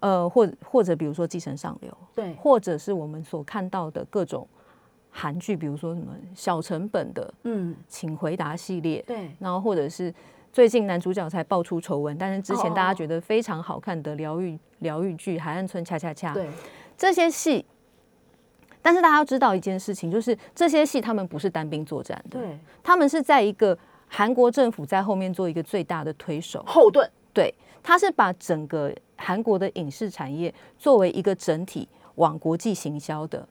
[0.00, 2.32] 呃，或者或者比如说《寄生上流》，对。
[2.36, 4.48] 或者是我们所看到的各种
[5.10, 7.76] 韩剧，比如说什么小成本的《嗯。
[7.86, 9.30] 请回答》系列，对。
[9.38, 10.14] 然后或者是
[10.52, 16.48] 最近男主角才爆出丑闻，但是之前大哦家觉得非常好看的疗愈疗愈剧《海岸村恰恰恰》，对。
[16.96, 17.66] 这些戏。
[18.82, 22.58] 但是大家要知道一件事情，就是这些戏他们不是单兵作战的，对。
[22.82, 23.76] 他们是在一个
[24.08, 27.06] 韩国政府在后面做一个最大的推手，后盾。
[27.34, 33.46] 对，他是把整个韩国的影视产业作为一个整体往国际行销的。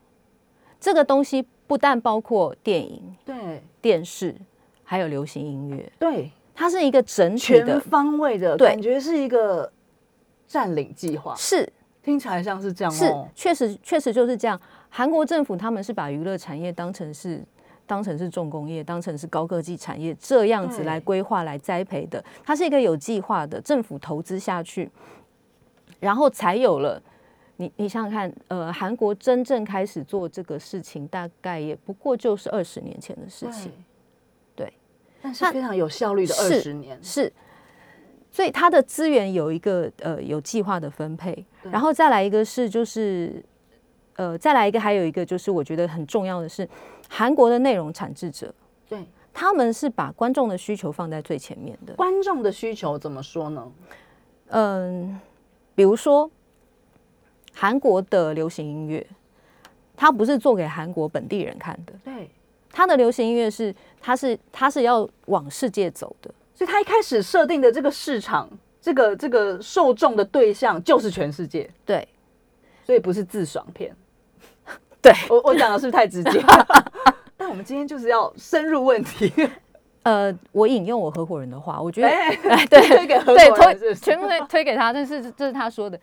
[0.79, 3.63] 这个东西不但包括电影、对。
[3.81, 4.35] 电视，
[4.83, 6.31] 还有流行音乐，对。
[6.53, 9.71] 它是一个整体全的，方位的感觉是一个
[10.45, 11.71] 占领计划，是。
[12.01, 14.59] 听起来像是这样是哦，，确实确实就是这样。
[14.89, 17.43] 韩国政府他们是把娱乐产业当成是
[17.89, 22.23] 当成是重工业，当成是高科技产业这样子来规划、来栽培的。
[22.43, 24.87] 它是一个有计划的，政府投资下去，
[25.99, 27.01] 然后才有了。
[27.57, 33.71] 你你想想看，呃，韩国真正开始做这个事情，大概也不过就是二十年前的事情。
[34.55, 34.71] 对，
[35.19, 37.33] 但是非常有效率的二十年，是，
[38.31, 43.43] 所以它的资源有一个呃有计划的分配，然后再来一个是就是
[44.19, 46.67] 呃再来一个还有一个就是我觉得很重要的是
[47.07, 48.53] 韩国的内容产制者，
[48.89, 51.93] 对他们是把观众的需求放在最前面的。
[51.93, 53.71] 观众的需求怎么说呢？
[54.47, 55.17] 嗯，
[55.73, 56.29] 比如说
[57.53, 59.07] 韩国的流行音乐，
[59.95, 62.29] 它不是做给韩国本地人看的，对，
[62.73, 66.29] 它的流行音乐是它是它是要往世界走的。
[66.53, 68.49] 所以他一开始设定的这个市场，
[68.81, 72.05] 这个这个受众的对象就是全世界，对
[72.83, 73.95] 所以不是自爽片。
[75.01, 76.43] 对，我我讲的是不是太直接？
[77.37, 79.31] 但我们今天就是要深入问题，
[80.03, 82.35] 呃，我引用我合伙人的话，我觉得哎，
[82.67, 85.99] 对推给合对，伙人是是推全部推推给他，但是这这是他说的。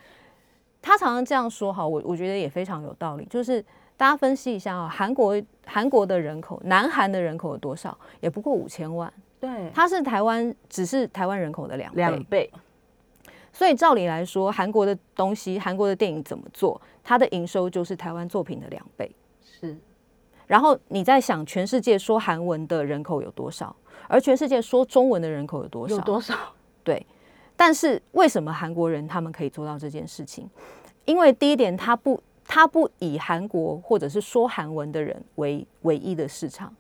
[0.82, 3.26] 他常常这样说，哈，我我觉得也非常有道理。
[3.28, 3.60] 就是
[3.96, 5.34] 大家分析一下啊，韩国
[5.66, 7.96] 韩国的人口，南韩的人口有多少？
[8.20, 11.96] 也不过五千万，对，它是台湾只是台湾人口的两倍。
[11.96, 12.52] 两倍，
[13.56, 19.10] 所以照理来说，韩国的东西，韩国的电影怎么做，它的营收就是台湾作品的两倍。
[19.42, 19.74] 是
[20.46, 23.74] 然后你在想，全世界说韩文的人口有多少，
[24.08, 25.94] 而全世界说中文的人口有多少？
[25.94, 26.34] 有多少？
[26.84, 27.06] 对，
[27.56, 30.46] 但是为什么韩国人他们可以做到这件事情？
[31.06, 36.70] 因为第一点，他不他不以韩国或者是说韩文的人为唯一的市场，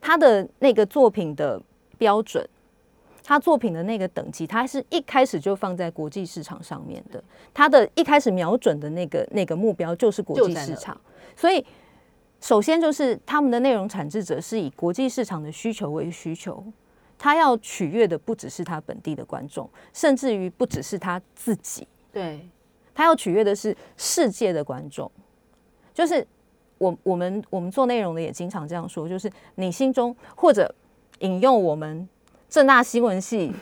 [0.00, 1.60] 他的那个作品的
[1.98, 2.48] 标准，
[3.24, 7.20] 他作品的那个等级，他是一开始就放在国际市场上面的，
[7.52, 10.96] 他的一开始瞄准的那个那个目标就是国际市场，
[11.34, 11.64] 所以。
[12.40, 16.62] 首先就是他们的内容产制者是以国际市场的需求为需求，
[17.16, 22.46] 他要取悦的不只是他本地的观众，甚至于不只是他自己，对，
[22.94, 25.10] 他要取悦的是世界的观众。
[25.94, 26.26] 就是
[26.76, 30.70] 我我们我们做内容的也经常这样说，就是你心中或者
[31.20, 32.06] 引用我们
[32.54, 33.52] 正大新闻系。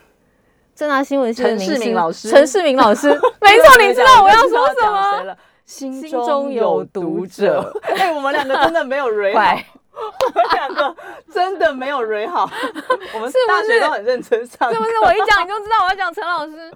[0.74, 3.08] 正大新闻系陈世明老师陈世明老师，
[3.40, 5.24] 没错，你知道我要说什么？
[5.24, 5.36] 么？
[5.64, 7.80] 心心中中有有读读者者。
[7.84, 10.94] 哎、我们两个真的没有 re 好快，我们两个
[11.32, 12.42] 真的没有 re 好。
[13.14, 15.00] 我们大学都很认真上课，是不是？
[15.00, 16.70] 我一讲你就知道我要讲陈老师，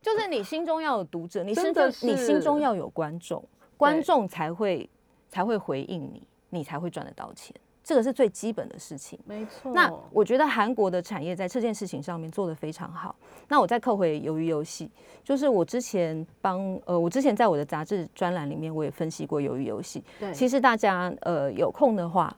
[0.00, 4.88] 就是你心中要有读者，你心中你心中要有观众，观众才会
[5.28, 7.54] 才会回应你，你才会赚得到钱，
[7.88, 9.18] 这个是最基本的事情。
[9.24, 9.72] 没错。
[9.72, 13.16] 那我觉得韩国的产业在这件事情上面做得非常好。
[13.48, 14.90] 那我再扣回鱿鱼游戏，
[15.24, 20.04] 就是我之前帮呃，我之前在我的杂志专栏里面我也分析过鱿鱼游戏。
[20.20, 22.36] 对，其实大家呃有空的话，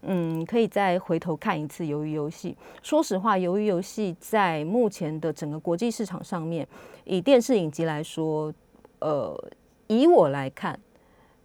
[0.00, 2.56] 嗯，可以再回头看一次鱿鱼游戏。
[2.82, 6.66] 说实话，鱿鱼游戏在目前的整个国际市场上面，
[7.04, 8.50] 以电视影集来说，
[9.00, 9.38] 呃，
[9.86, 10.80] 以我来看，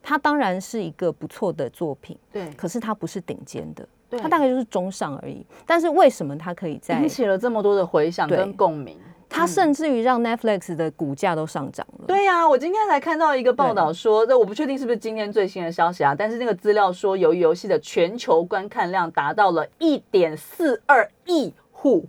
[0.03, 5.43] 它当然是一个不错的作品，对，可是它不是顶尖的，对它大概就是中上而已。
[5.65, 8.99] 但是为什么它可以在引起了这么多的回响跟共鸣。
[9.29, 12.05] 它甚至于让 Netflix 的股价都上涨了？
[12.05, 22.05] 对呀、我今天才看到一个报道说，这我不确定是不是今天最新的消息啊，但是那个资料说，由于游戏的全球观看量达到了一点四二亿户。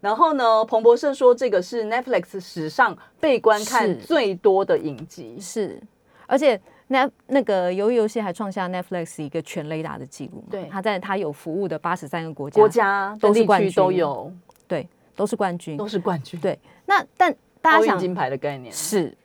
[0.00, 5.40] 然后呢，彭博社说这个是 Netflix 史上被观看最多的影集。
[5.40, 5.80] 是，
[6.26, 10.48] 而且那那个鱿鱼游戏还创下 Netflix 一个全雷达的记录嘛。
[10.50, 14.32] 对他在他有服务的八十三个国家，国家都是冠军都有，
[14.66, 15.86] 对都是冠军都。
[15.86, 18.72] 是冠军，对，那但大家想金牌的概念。
[18.72, 19.16] 是，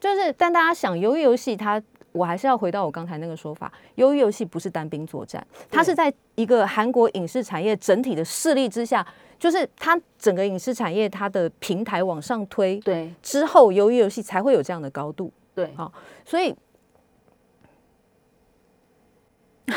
[0.00, 1.80] 就是但大家想，鱿鱼游戏它，
[2.12, 9.06] 我还是要回到我刚才那个说法，鱿鱼游戏不是单兵作战，它是在一个韩国影视产业整体的势力之下，
[9.38, 15.32] 就是它整个影视产业它的平台往上推对之后，鱿鱼游戏才会有这样的高度。
[15.54, 15.92] 对，好，
[16.24, 16.54] 所以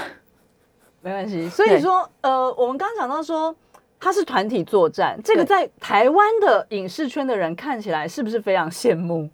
[1.01, 1.49] 没关系。
[1.49, 3.55] 所以对说，呃，我们刚刚讲到说。
[3.99, 9.29] 它是团体作战，这个在台湾的影视圈的人看起来是不是非常羡慕？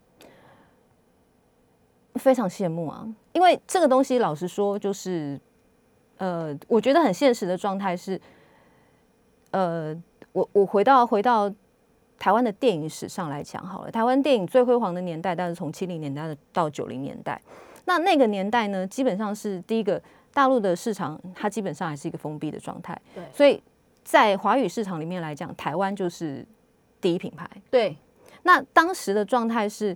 [2.14, 5.42] 非常羡慕啊，因为这个东西老实说，就是
[6.18, 8.22] 呃，我觉得很现实的状态是，
[9.50, 10.00] 呃，
[10.34, 11.52] 我我回到回到
[12.20, 17.42] 台湾的电影史上来讲好了，台湾电影最辉煌的年代，但是从七零年代到九零年代，
[17.86, 20.02] 那那个年代呢，基本上是第一个
[20.34, 23.24] 大陆的市场，它基本上还是一个封闭的状态，对。
[23.34, 23.62] 所以
[24.04, 26.46] 在华语市场里面来讲，台湾就是
[27.00, 27.50] 第一品牌。
[27.72, 27.96] 对。
[28.44, 29.96] 那当时的状态是，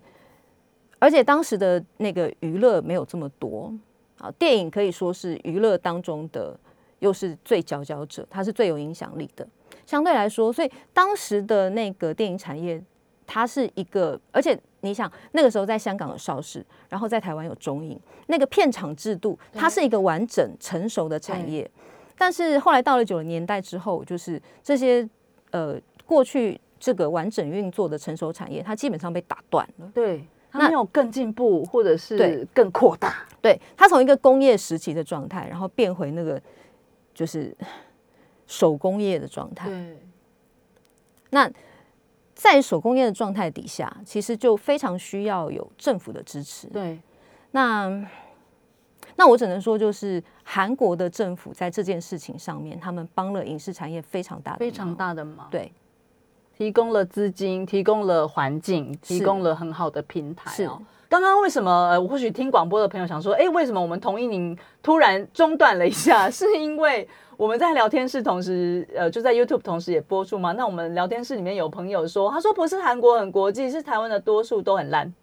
[1.00, 3.74] 而且当时的那个娱乐没有这么多。
[4.20, 6.58] 啊，电影可以说是娱乐当中的
[7.00, 9.46] 又是最佼佼者，它是最有影响力的。
[9.86, 12.82] 相对来说，所以当时的那个电影产业，
[13.26, 21.70] 它是一个，而且你想那个时候在香港有邵氏，然后在台湾有中影，那个片场制度，它是一个完整成熟的产业。
[22.18, 25.08] 但是后来到了九零年代之后，就是这些
[25.52, 29.92] 呃过去这个完整运作的成熟产业，它基本上被打断了。
[29.94, 33.26] 对，它那没有更进步，或者是更扩大。
[33.42, 36.40] 对，它从一个工业时期的状态，然后变回那个
[37.14, 37.56] 就是
[38.48, 39.68] 手工业的状态。
[39.70, 39.98] 对
[41.30, 41.52] 那
[42.36, 46.68] 在手工业的状态底下，其实就非常需要有政府的支持。
[46.68, 47.00] 对
[47.52, 48.08] 那
[49.16, 54.96] 那我只能说，就是韩国的政府在这件事情上面，他们帮了影视产业非常大的非常。
[54.96, 55.48] 大的忙。
[55.52, 55.72] 对，
[56.58, 60.82] 提供了资金，提供了环境，提供了很好的平台是哦。
[61.14, 61.72] 刚刚为什么？
[61.92, 66.28] 呃，或许听广播的朋友想说，哎，为什么我们同意您突然中断了一下？
[66.32, 70.54] 是因为我们在聊天室同时，呃，就在 YouTube 同时也播出吗？
[70.54, 75.14] 那我们聊天室里面有朋友说，他说不是韩国很国际，是台湾的多数都很烂。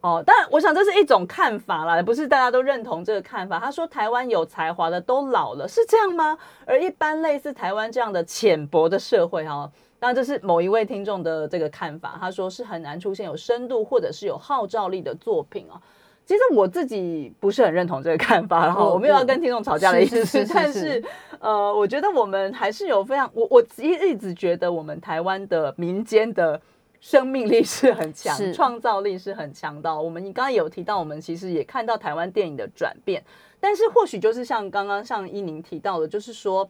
[0.00, 3.60] 哦，但，我想这是一种看法啦，不是大家都认同这个看法。
[3.60, 6.36] 他说台湾有才华的都老了，是这样吗？
[6.66, 9.70] 而一般类似台湾这样的浅薄的社会，哈，
[10.02, 12.16] 当然这是某一位听众的这个看法。
[12.18, 15.80] 他说是很难出现有深度或者是有号召力的作品啊。
[16.26, 21.04] 其实我自己不是很认同这个看法，然后我我没有要跟听众吵架的意思，是是是是但是是
[21.38, 26.60] 呃，我觉得我们还是有非常，我我一一直觉得我们台湾的民间的
[26.98, 30.02] 生命力是很强，创造力是很强的。
[30.02, 33.22] 我们你刚刚有提到，我们其实也看到台湾电影的转变，
[33.60, 36.68] 但是或许就是像刚刚像依宁提到的，就是说。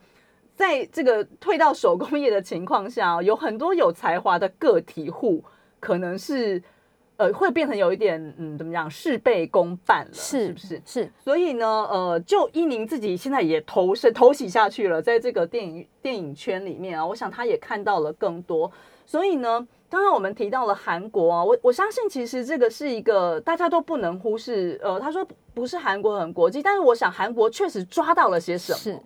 [0.62, 5.42] 在这个退到手工业的情况下，有很多有才华的个体户，
[5.80, 6.62] 可能是
[7.16, 10.82] 呃会变成有一点嗯怎么讲事倍功半了，是是不是？
[10.86, 18.70] 是所以呢，呃，就依宁自己现在也投身投洗下去了，在这个电影电影圈里面啊，我想他也看到了更多。
[19.04, 24.78] 所以呢，刚刚我们提到了韩国啊，我我相信其实这个是一个大家都不能忽视。
[24.80, 28.78] 呃，他说不是韩国很国际，但是我想韩国确实抓到了些什么。
[28.78, 29.00] 是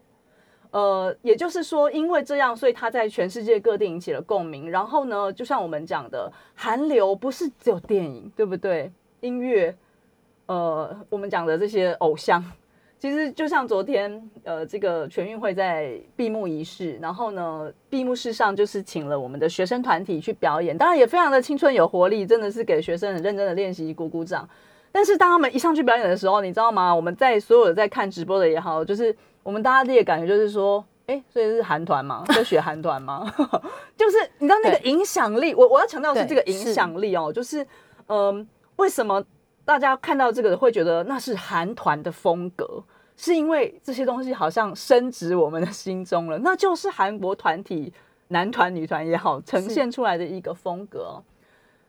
[0.71, 4.71] 呃，也就是说，因为这样，所以他在全世界各地引起了共鸣。
[4.71, 8.91] 然后呢，就像我们讲的，韩流不是只有电影，对不对？
[9.21, 9.75] 音乐，
[10.47, 12.45] 呃，我们讲的这些偶像，
[12.99, 24.49] 其实就像昨天，呃，这个全运会在闭幕仪式，然后呢，闭幕式上就是请了我们的学生团体去表演，当然也非常的青春有活力，真的是给学生很认真的练习鼓鼓掌。
[24.93, 26.95] 但是当他们一上去表演的时候，你知道吗？
[26.95, 29.15] 我们在所有在看直播的也好，就是
[29.47, 32.25] 我们大家第一个感觉就是说，哎，所以是韩团吗？
[32.35, 33.33] 在学韩团吗？
[33.97, 37.65] 就是你知道那个影响力，我我要强调的是对这个影是响力哦，就是
[38.09, 39.23] 嗯、为什么
[39.65, 42.83] 大家看到这个会觉得那是韩团的风格？
[43.17, 47.93] 是因为这些东西好像升值我们的心中了，那就是韩国团体
[48.29, 51.23] 男团、女团也好，呈现出来的一个风格哦。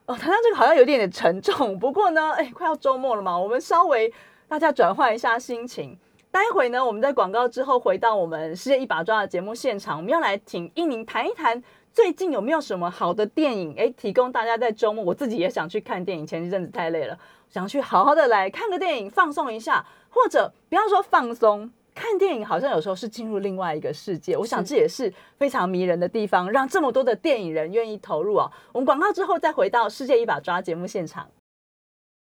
[0.05, 4.13] 哦，谈到这个好像有点点沉重，不过呢，哎，快要周末了嘛，我们稍微
[4.47, 5.97] 大家转换一下心情。
[6.31, 11.61] 待会呢，我们在广告之后回到我们世界一把抓的节目现场，我们要来请一宁谈一谈
[11.91, 15.03] 最近有没有什么好的电影，哎，提供大家在周末。
[15.03, 17.17] 我自己也想去看电影，前一阵子太累了，
[17.49, 21.71] 想去好好的来看个电影，放松一下，或者不要说放松。
[21.95, 28.47] 看电影好像有时候是进入另外一个世界，我想这也是非常迷人的地方，让这么多的电影人愿意投入啊。
[28.71, 31.27] 我们广告之后再回到世界一把抓节目现场。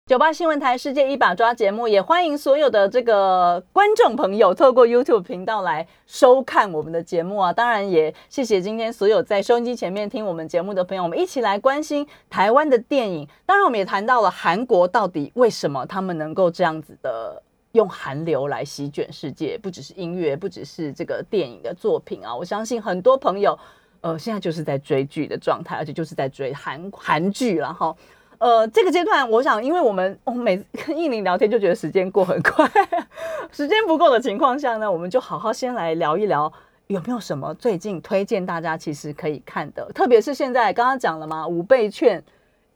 [0.09, 7.53] 九八新闻台世界一把抓节目，也欢迎所有的这个观众朋友透过 YouTube 频道来收看我们的节目啊！
[7.53, 13.27] 当然也谢谢今天所有在收音机前面听我们节目的朋友，我们一起来关心台湾的电影。
[13.45, 17.43] 当然，我们也谈到了韩国到底为什么他们能够这样子的
[17.73, 22.33] 用韩流来席卷世界，不只是音乐，不只是这个电影的作品啊！
[22.33, 23.59] 我相信很多朋友
[24.03, 27.93] 呃现在就是在追剧的状态，而且就是在追韩韩剧了哈。
[28.39, 32.69] 呃，这个阶段，我想，因为我们我们每次跟印玲聊天就觉得时间过很快，
[33.51, 36.53] 时间不够的情况下呢，我们就好好先来聊一聊，
[36.89, 42.23] 有没有什么最近推荐大家其实可以看的，特别是现在刚刚讲了嘛，五倍券、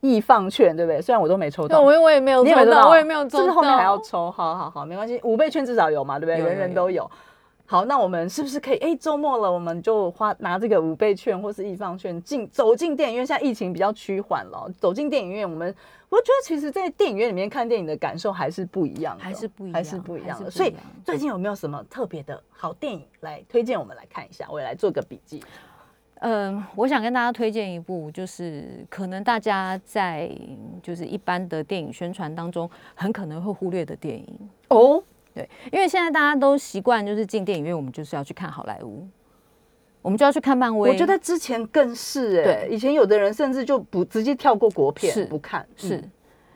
[0.00, 1.00] 易放券，对不对？
[1.02, 4.30] 虽然我都没抽到，我我也没有抽到，我也没有抽到，是不是后面还要抽？
[4.30, 6.48] 好好好，没关系，五倍券至少有嘛，对不对？
[6.48, 7.10] 人人都有。
[7.70, 8.78] 好，那我们是不是可以？
[8.78, 13.24] 哎，周末了，我们就花拿这个五倍券或是易方券进走进电影院。
[13.24, 15.72] 现在疫情比较趋缓了，走进电影院，我们
[16.08, 20.50] 我觉得其实，在电影院里面看电影的感受还是不一样，还是不一样，还是不一样的。
[20.50, 24.48] 所以最近有没有什么特别的好电影来推荐我们来看一下？
[24.50, 25.40] 我也来做个笔记。
[26.22, 30.28] 嗯，我想跟大家推荐一部，就是可能大家在
[30.82, 34.26] 就是一般的电影宣传当中很可能会忽略的电影
[34.70, 35.00] 哦。
[35.34, 39.06] 对，因为现在大家都习惯就是进电影院，我们就是要去看好莱坞，
[40.02, 40.90] 我们就要去看漫威。
[40.90, 46.02] 我觉得之前更是哎，以前有的人甚至就不直接跳过国片，是不看，是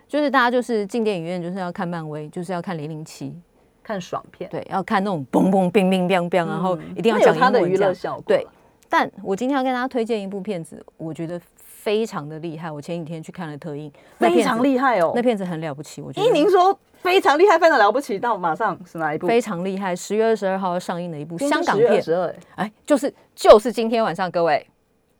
[0.08, 3.34] 就是大家就是进电影院就是要看漫威，就是要看零零七，
[3.82, 8.24] 看爽片，对，要看那种嘣嘣冰冰冰冰，然后一定要讲它的娱乐效果。
[8.26, 8.46] 对，
[8.88, 11.40] 但我今天要跟大家推荐一部片子，我觉得
[11.84, 12.70] 非常的厉害。
[12.70, 16.00] 我前几天去看了特映，非常厉害哦，那片子很了不起。
[16.00, 16.76] 我觉得，依您说。
[17.02, 19.26] 非常厉害，非常了不起，到马上是哪一部？
[19.26, 22.02] 非常厉害，十月二十二号要上映的一部香港片。
[22.02, 24.66] 十二，哎，就是就是今天晚上，各位，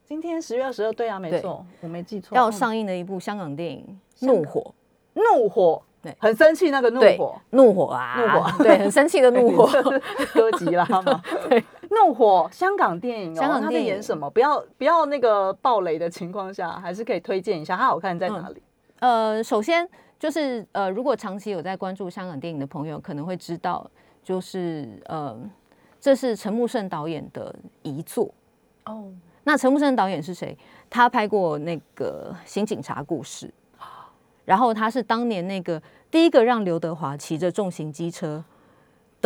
[0.08, 3.84] 今天十月二十二，对啊，没错，我没记错，要上映的一部香港电影
[4.26, 4.72] 《怒火》。
[5.20, 9.66] 怒火，对，很生气那个怒火，怒火啊，怒火，对，很生气的怒火，
[10.32, 11.22] 歌集啦 嘛。
[11.50, 11.62] 对，
[11.94, 14.28] 怒火，香港电影，香港他在演什么？
[14.28, 18.62] 不要不要那个暴雷的情况下，还是可以推荐一下，它好看在哪里？
[19.00, 19.88] 呃，首先。
[20.16, 23.90] 就是呃，如果长期有在关注香港电影的朋友，可能会知道，
[24.22, 25.38] 就是呃，
[26.00, 28.32] 这是陈木胜导演的遗作
[28.86, 29.12] 哦。
[29.42, 30.56] 那陈木胜导演是谁？
[30.88, 33.48] 他拍过那个《新警察故事》，
[34.46, 38.42] 然后他是当年那个第一个让刘德华骑着重型机车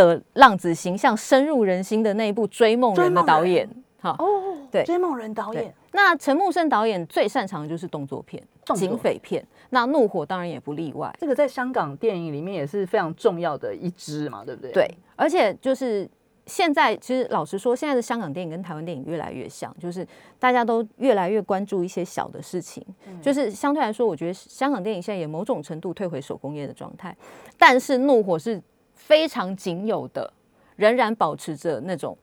[0.06, 3.68] 的浪子形象深入人心的那一部《追梦人》的导演。
[4.00, 5.74] 好哦，对，《追梦人》导演。
[5.92, 8.40] 那陈木胜导演最擅长的就是动作片、
[8.76, 9.44] 警匪片。
[9.70, 14.70] 那怒火当然也不例外，这个在香港电影里面也是非常重要的一支嘛，对不对？
[14.70, 16.08] 对，而且就是
[16.46, 20.06] 现在，其实老实说，现在的香港电影跟台湾电影越来越像，就是
[20.38, 22.82] 大家都越来越关注一些小的事情，
[23.20, 27.14] 就是相对来说，我觉得香港电影现在也某种程度退回手工业的状态，
[27.58, 28.62] 但是怒火是
[29.08, 30.30] 非常仅有的，
[30.76, 32.14] 仍然保持着那种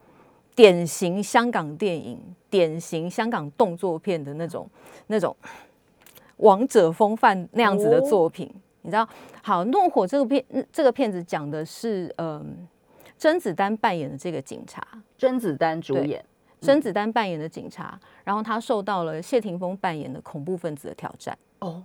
[0.54, 4.70] 典型香港电影、典型香港动作片的那种
[5.08, 5.36] 那种。
[6.38, 8.48] 王者风范那样子的作品，
[8.82, 9.08] 你知道？
[9.42, 12.68] 好，《怒火》这个片，这个片子讲的是，嗯，
[13.18, 14.86] 甄子丹扮演的这个警察，
[15.18, 16.24] 甄子丹主演，
[16.60, 21.36] 甄子丹扮演的警察，然后他受到了谢霆锋扮演的恐怖分子的挑战。
[21.60, 21.82] 哦，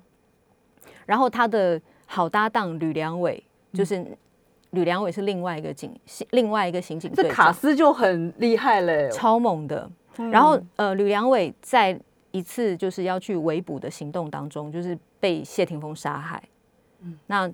[1.06, 3.40] 然后他的好搭档吕良伟，
[3.72, 4.04] 就是
[4.70, 5.94] 吕良伟是另外一个警，
[6.30, 9.90] 另外一个刑警，这卡斯就很厉害嘞，超猛的。
[10.16, 11.98] 然后，呃，吕良伟在。
[12.32, 16.40] 一次就是要去围捕的行动当中，就是被谢霆锋杀害。
[17.00, 17.52] 嗯，那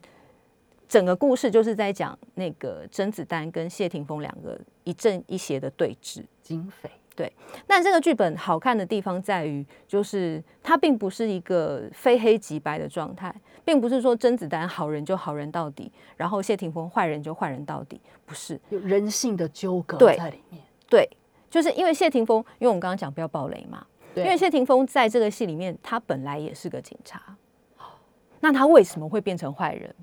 [0.87, 6.23] 整个故事就是在讲那个甄子丹跟谢霆锋两个一正一邪的对峙。
[6.43, 7.33] 警匪对，
[7.67, 20.63] 但这个剧本好看的地方在于，就是它并不是一个非黑即白的状态，并不是说甄子丹好人就好人到底，然后谢霆锋坏人就坏人到底，不是有人性的纠葛在里面。
[20.89, 21.09] 对，
[21.51, 23.87] 就是因为谢霆锋，因为我们刚刚讲不要暴雷嘛。
[24.15, 27.37] 因为谢霆锋在这个戏里面，他本来也是个警察，
[28.41, 29.95] 那他为什么会变成坏人？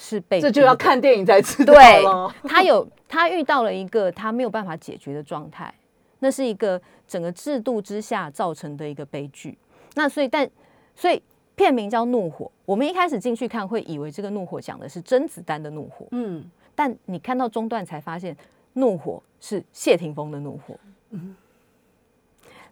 [0.00, 2.32] 是被这就要看电影才知道了。
[2.46, 5.74] 他有他遇到了一个他没有办法解决的状态，
[6.20, 9.58] 那是一个整个制度之下造成的一个悲剧。
[9.94, 10.48] 那所以，但
[10.94, 11.20] 所以
[11.56, 18.36] 片名叫《怒火》，我们一开始进去看会以为这个怒火讲的是甄子丹的怒火，嗯，但你看到中段才发现，
[18.74, 20.78] 怒火是谢霆锋的怒火，
[21.10, 21.34] 嗯。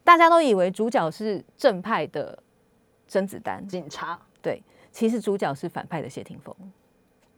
[0.04, 2.38] 大家都以为主角是正派的
[3.08, 4.62] 甄子丹警察，对，
[4.92, 6.54] 其实主角是反派的谢霆锋。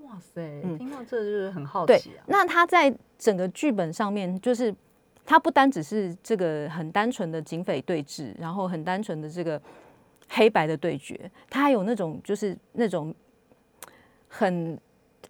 [0.09, 2.25] 哇塞，听到这就是很好奇啊。
[2.27, 4.75] 那他在整个剧本上面，就是
[5.27, 9.61] 他不单只是这个很单纯的警匪对峙，然后很单纯的这个
[10.29, 13.15] 黑白的对决，他还有那种就是那种
[14.29, 14.81] 很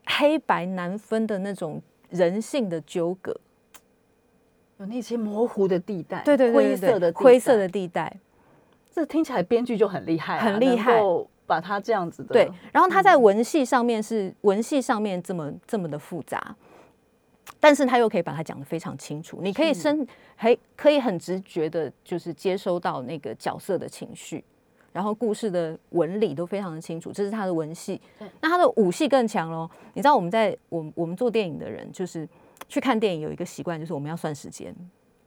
[0.06, 3.36] 黑白难分的那种人性的纠葛，
[4.78, 8.16] 有那些模糊的地带，对对对对对灰色的灰色的，地带，
[8.92, 11.00] 这听起来编剧就很厉害啊，很厉害
[11.48, 13.22] 把它这样子的，对，然后它在嗯。
[13.28, 16.54] 文戏上面是文戏上面这么这么的复杂，
[17.58, 19.80] 但是他又可以把它讲得非常清楚，你可以是。
[19.80, 24.44] 深还可以很直觉的，就是接收到那个角色的情绪。
[24.92, 28.00] 然后故事的纹理都非常的清楚，这是他的文戏。
[28.40, 29.68] 那他的武戏更强喽。
[29.94, 32.26] 你知道我们在我们我们做电影的人，就是
[32.68, 34.74] 去看电影有一个习惯，就是我们要算时间，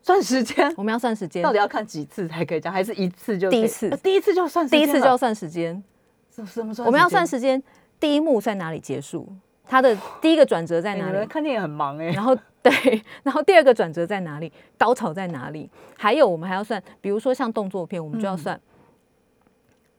[0.02, 0.74] 算时间。
[0.78, 1.44] 我们要算时间。
[1.44, 3.90] 到，底要看几次才可以讲，还是一次就第一次。
[3.90, 5.82] 呃第一次就算时间，第一次就要算时间。
[6.32, 6.86] 什么算？
[6.86, 7.62] 我们要算时间，
[8.00, 9.28] 第一幕在哪里结束？
[9.66, 11.26] 它的第一个转折在哎，哪里？
[11.28, 12.72] 看电影很忙哎，然后对，
[13.24, 14.52] 然后第二个转折在哪里？
[14.78, 15.70] 高潮在哪里？
[15.98, 18.60] 还有我们还要算，比如说像动作片，我们就要算，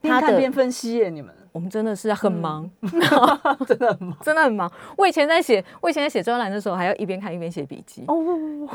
[0.01, 2.71] 边看边分析耶，你们我们真的是很忙，
[3.67, 4.71] 真的很忙真的很忙。
[4.97, 8.05] 我以前在写，我以前在写专栏的时候，还要一边看一边写笔记。
[8.09, 8.69] 哦。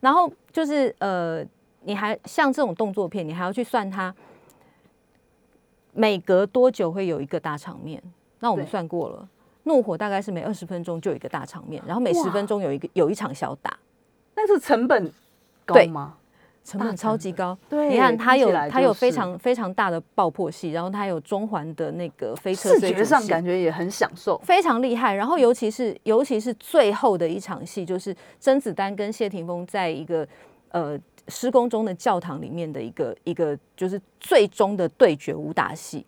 [0.00, 1.44] 然后就是呃，
[1.82, 4.14] 你还像这种动作片，你还要去算它
[5.94, 8.02] 每隔多久会有一个大场面。
[8.40, 9.26] 那我们算过了，
[9.62, 13.74] 怒火大概是每二十分钟就有一个大场面，然后每十分钟有一个有一场小打。
[14.34, 15.10] 那是成本
[15.64, 16.16] 高吗？
[16.64, 24.38] 成本超级高，对你看它有它有非常非常大的爆破戏，然后它有中环的那个飞车视觉上感觉也很享受。
[24.38, 25.14] 非常厉害。
[25.14, 30.26] 然后尤其是尤其是最后的一场戏，就是甄子丹跟谢霆锋在一个
[30.70, 30.98] 呃
[31.28, 36.06] 施工中的教堂里面的一个一个就是最终的对决武打戏。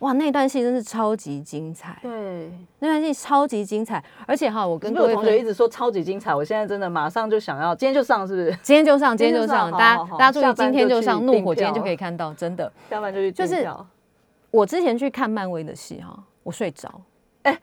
[0.00, 8.58] 哇，那段戏真是超级精彩，对，那段戏超级精彩，而且哈，我跟跟各位同学一直说超级精彩，我现在真的马上就想要，今天就上是不是？
[8.62, 12.72] 今天就上，今天就上，大家大家注意，今天就上怒火，今天就可以看到，真的。
[12.88, 13.68] 下班就去就是
[14.50, 17.02] 我之前去看漫威的戏哈，我睡着。
[17.42, 17.60] 哎、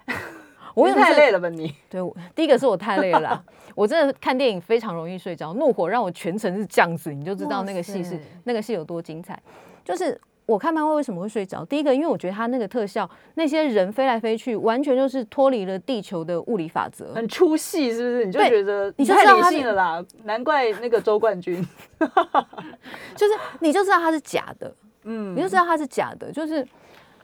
[0.81, 1.73] 我你为什么是太累了吧你？
[1.89, 5.51] 对，我第一个是我太累了啦， 我真的看电影非常容易睡着。
[5.55, 9.41] 怒火让我全程是这样子，你就知道那个戏是那个戏有多精彩。
[9.83, 11.65] 就是我看漫威为什么会睡着？
[11.65, 17.11] 第一个，因为我觉得他那个特效，那些人飞来飞去，完全就是脱离了地球的物理法则。
[17.15, 18.25] 很出戏是不是？
[18.25, 21.65] 你就觉得你就太理性了啦，难怪那个周冠军，
[23.17, 24.71] 就是你就知道它是假的，
[25.05, 26.63] 嗯你就知道它是假的，就是。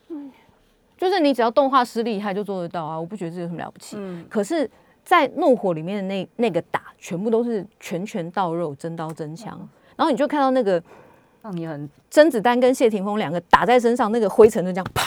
[0.10, 0.32] 嗯
[1.04, 2.98] 就是你只要动画师厉害就做得到啊！
[2.98, 3.98] 我不觉得这有什么了不起。
[4.00, 4.70] 嗯，可是，
[5.04, 9.60] 在怒火里面的那那个打，全部都是拳拳到肉、真刀真枪，
[9.98, 10.82] 然后你就看到那个
[11.42, 15.04] 让你很甄子丹跟谢霆锋两个打在身上，那个灰尘就这样啪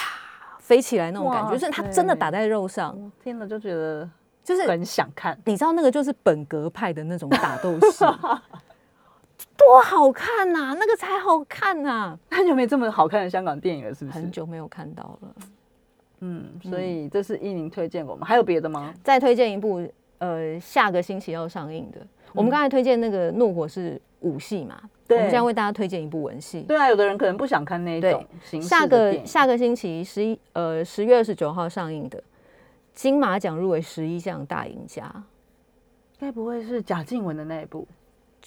[0.59, 4.07] 飞起来那种感觉，就是他真的打在肉上，我听了就觉得
[4.43, 5.35] 就是很想看。
[5.45, 8.05] 你知道那个就是本格派的那种打斗戏，
[9.57, 14.19] 多好看呐、那个才好看呐、很久没这么好看的香港电影了，是不是？
[14.19, 15.29] 很久没有看到了。
[16.19, 18.93] 嗯，所以这是依宁推荐给我们，还有别的吗？
[19.03, 19.87] 再推荐一部，
[20.17, 21.99] 呃，下个星期要上映的。
[22.33, 26.61] 我们刚才推荐那个《怒火》是武戏嘛，我们现在为大家推荐一部文戏。
[26.61, 32.21] 对啊，有的人可能不想看那一种形式下个下个星期十一呃十月二十九号上映的
[32.93, 35.09] 金马奖入围十一项大赢家，
[36.19, 37.87] 该不会是贾静雯的那一部？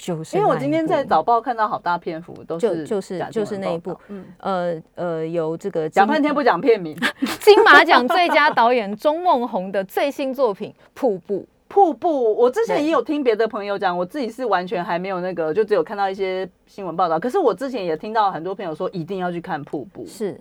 [0.00, 3.94] 就是因为我今天在早报看到好大篇幅都是就是就是那一部。
[4.08, 6.96] 嗯，呃呃由这个金讲半天不讲片名，
[7.40, 11.40] 金马奖最佳导演钟梦宏的最新作品《瀑布》。
[11.68, 17.20] 瀑布，我之前也有听别的朋友讲，我自己是完全还没有那个，就只有看到一些新闻报道。
[17.20, 20.04] 可是我之前也听到很多朋友说一定要去看瀑布。
[20.06, 20.40] 是。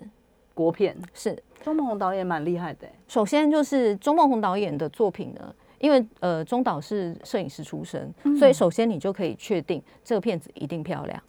[0.56, 11.22] 国片，是，钟梦红导演蛮厉害的欸、首先就是钟梦宏导演的作品呢，因为呃中岛是摄影师出身，嗯所以首先你就可以确定这个片子一定漂亮。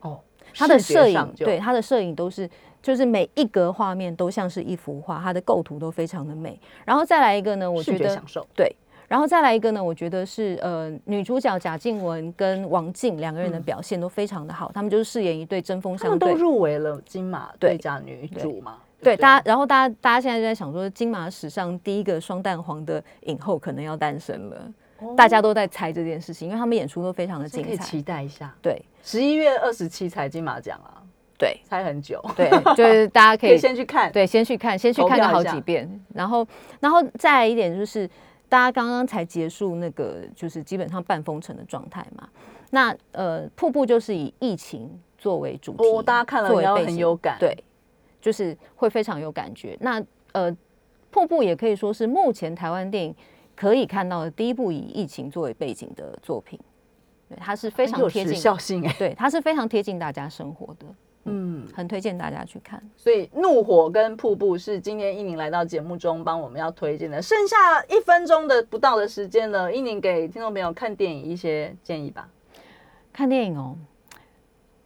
[0.00, 0.18] 哦，
[0.54, 2.48] 他的摄影对他的摄影都是
[2.82, 6.58] 就是每一格画面都像是一幅画，它的构图都非常的美。
[6.84, 8.74] 然后再来一个呢，我视觉得觉享受，对，
[9.06, 16.42] 然后再来一个呢，我觉得是呃女主角贾静雯跟王静两个人的表现都非常的好，他们就是饰演一对针锋他们都相对。
[16.42, 18.78] 入围了金马对最佳女主嘛？
[19.02, 24.72] 对，大家，然后大家，大家现在就在想说，金马史上第一个双蛋黄的影后可能要诞生了，
[25.16, 27.68] 大家都在猜这件事情，因为他们演出都非常的精彩。
[27.68, 28.54] 可以期待一下。
[28.60, 31.00] 对十一月二十七才金马奖啊，
[31.38, 34.12] 对猜很久，对，就是 大家可可以以先去看。
[34.12, 36.46] 对，先去看，先去看个好几遍，然后，
[36.80, 38.06] 然后再来一点就是，
[38.48, 42.28] 大家刚刚才结束那个，就是基本上半封城的状态嘛。
[42.72, 47.36] 那呃，瀑布就是以疫情作为主题，哦，大家看了应该会作为背景很有感。
[47.40, 47.56] 对，
[48.20, 49.76] 就是会非常有感觉。
[49.80, 50.02] 那
[50.32, 50.54] 呃，
[51.10, 53.14] 瀑布也可以说是目前台湾电影
[53.56, 56.58] 可以看到的第一部以疫情作为背景的作品，
[57.28, 58.94] 对，它是非常贴近，效性哎。
[58.98, 60.86] 对，它是非常贴近大家生活的。
[61.24, 62.82] 嗯，很推荐大家去看。
[62.96, 67.20] 所以《怒火》跟《瀑布》是今天一宁来到节目中帮我们要推荐的。
[67.20, 72.26] 剩下一分钟的不到的时间了，一宁给听众朋友看电影一些建议吧。
[73.12, 73.76] 看电影哦，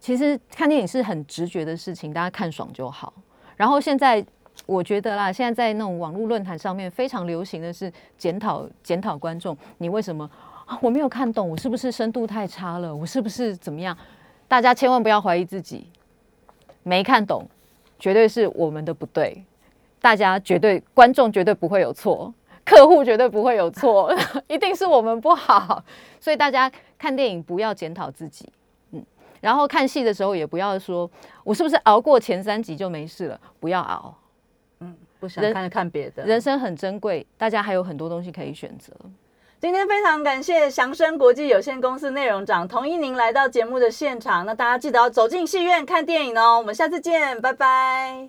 [0.05, 3.11] 其实看电影是很直觉的事情，大家看爽就好。
[3.57, 4.23] 然后现在
[4.67, 10.31] 我觉得啦，现在在那种网络论坛上面非常流行的是检讨检讨观众，你为什么
[10.67, 11.49] 啊我没有看懂？
[11.49, 12.95] 我是不是深度太差了？
[12.95, 13.97] 我是不是怎么样？
[14.47, 15.87] 大家千万不要怀疑自己，
[16.83, 17.49] 没看懂
[17.99, 19.43] 绝对是我们的不对，
[20.03, 22.31] 大家绝对观众绝对不会有错，
[22.63, 24.15] 客户绝对不会有错，
[24.49, 25.83] 一定是我们不好。
[26.21, 28.47] 所以大家看电影不要检讨自己，
[29.45, 31.11] 然后看戏的时候也不要说
[31.43, 34.15] 我是不是熬过前三集就没事了，不要熬。
[34.81, 36.25] 嗯，不想看看别的。
[36.25, 38.91] 人生很珍贵，大家还有很多东西可以选择。
[39.61, 46.59] 今天非常感谢祥生国际有限公司内容长童一宁来到节目的现场，那大家记得要走进戏院看电影哦。
[46.59, 48.23] 我们下次见，拜拜。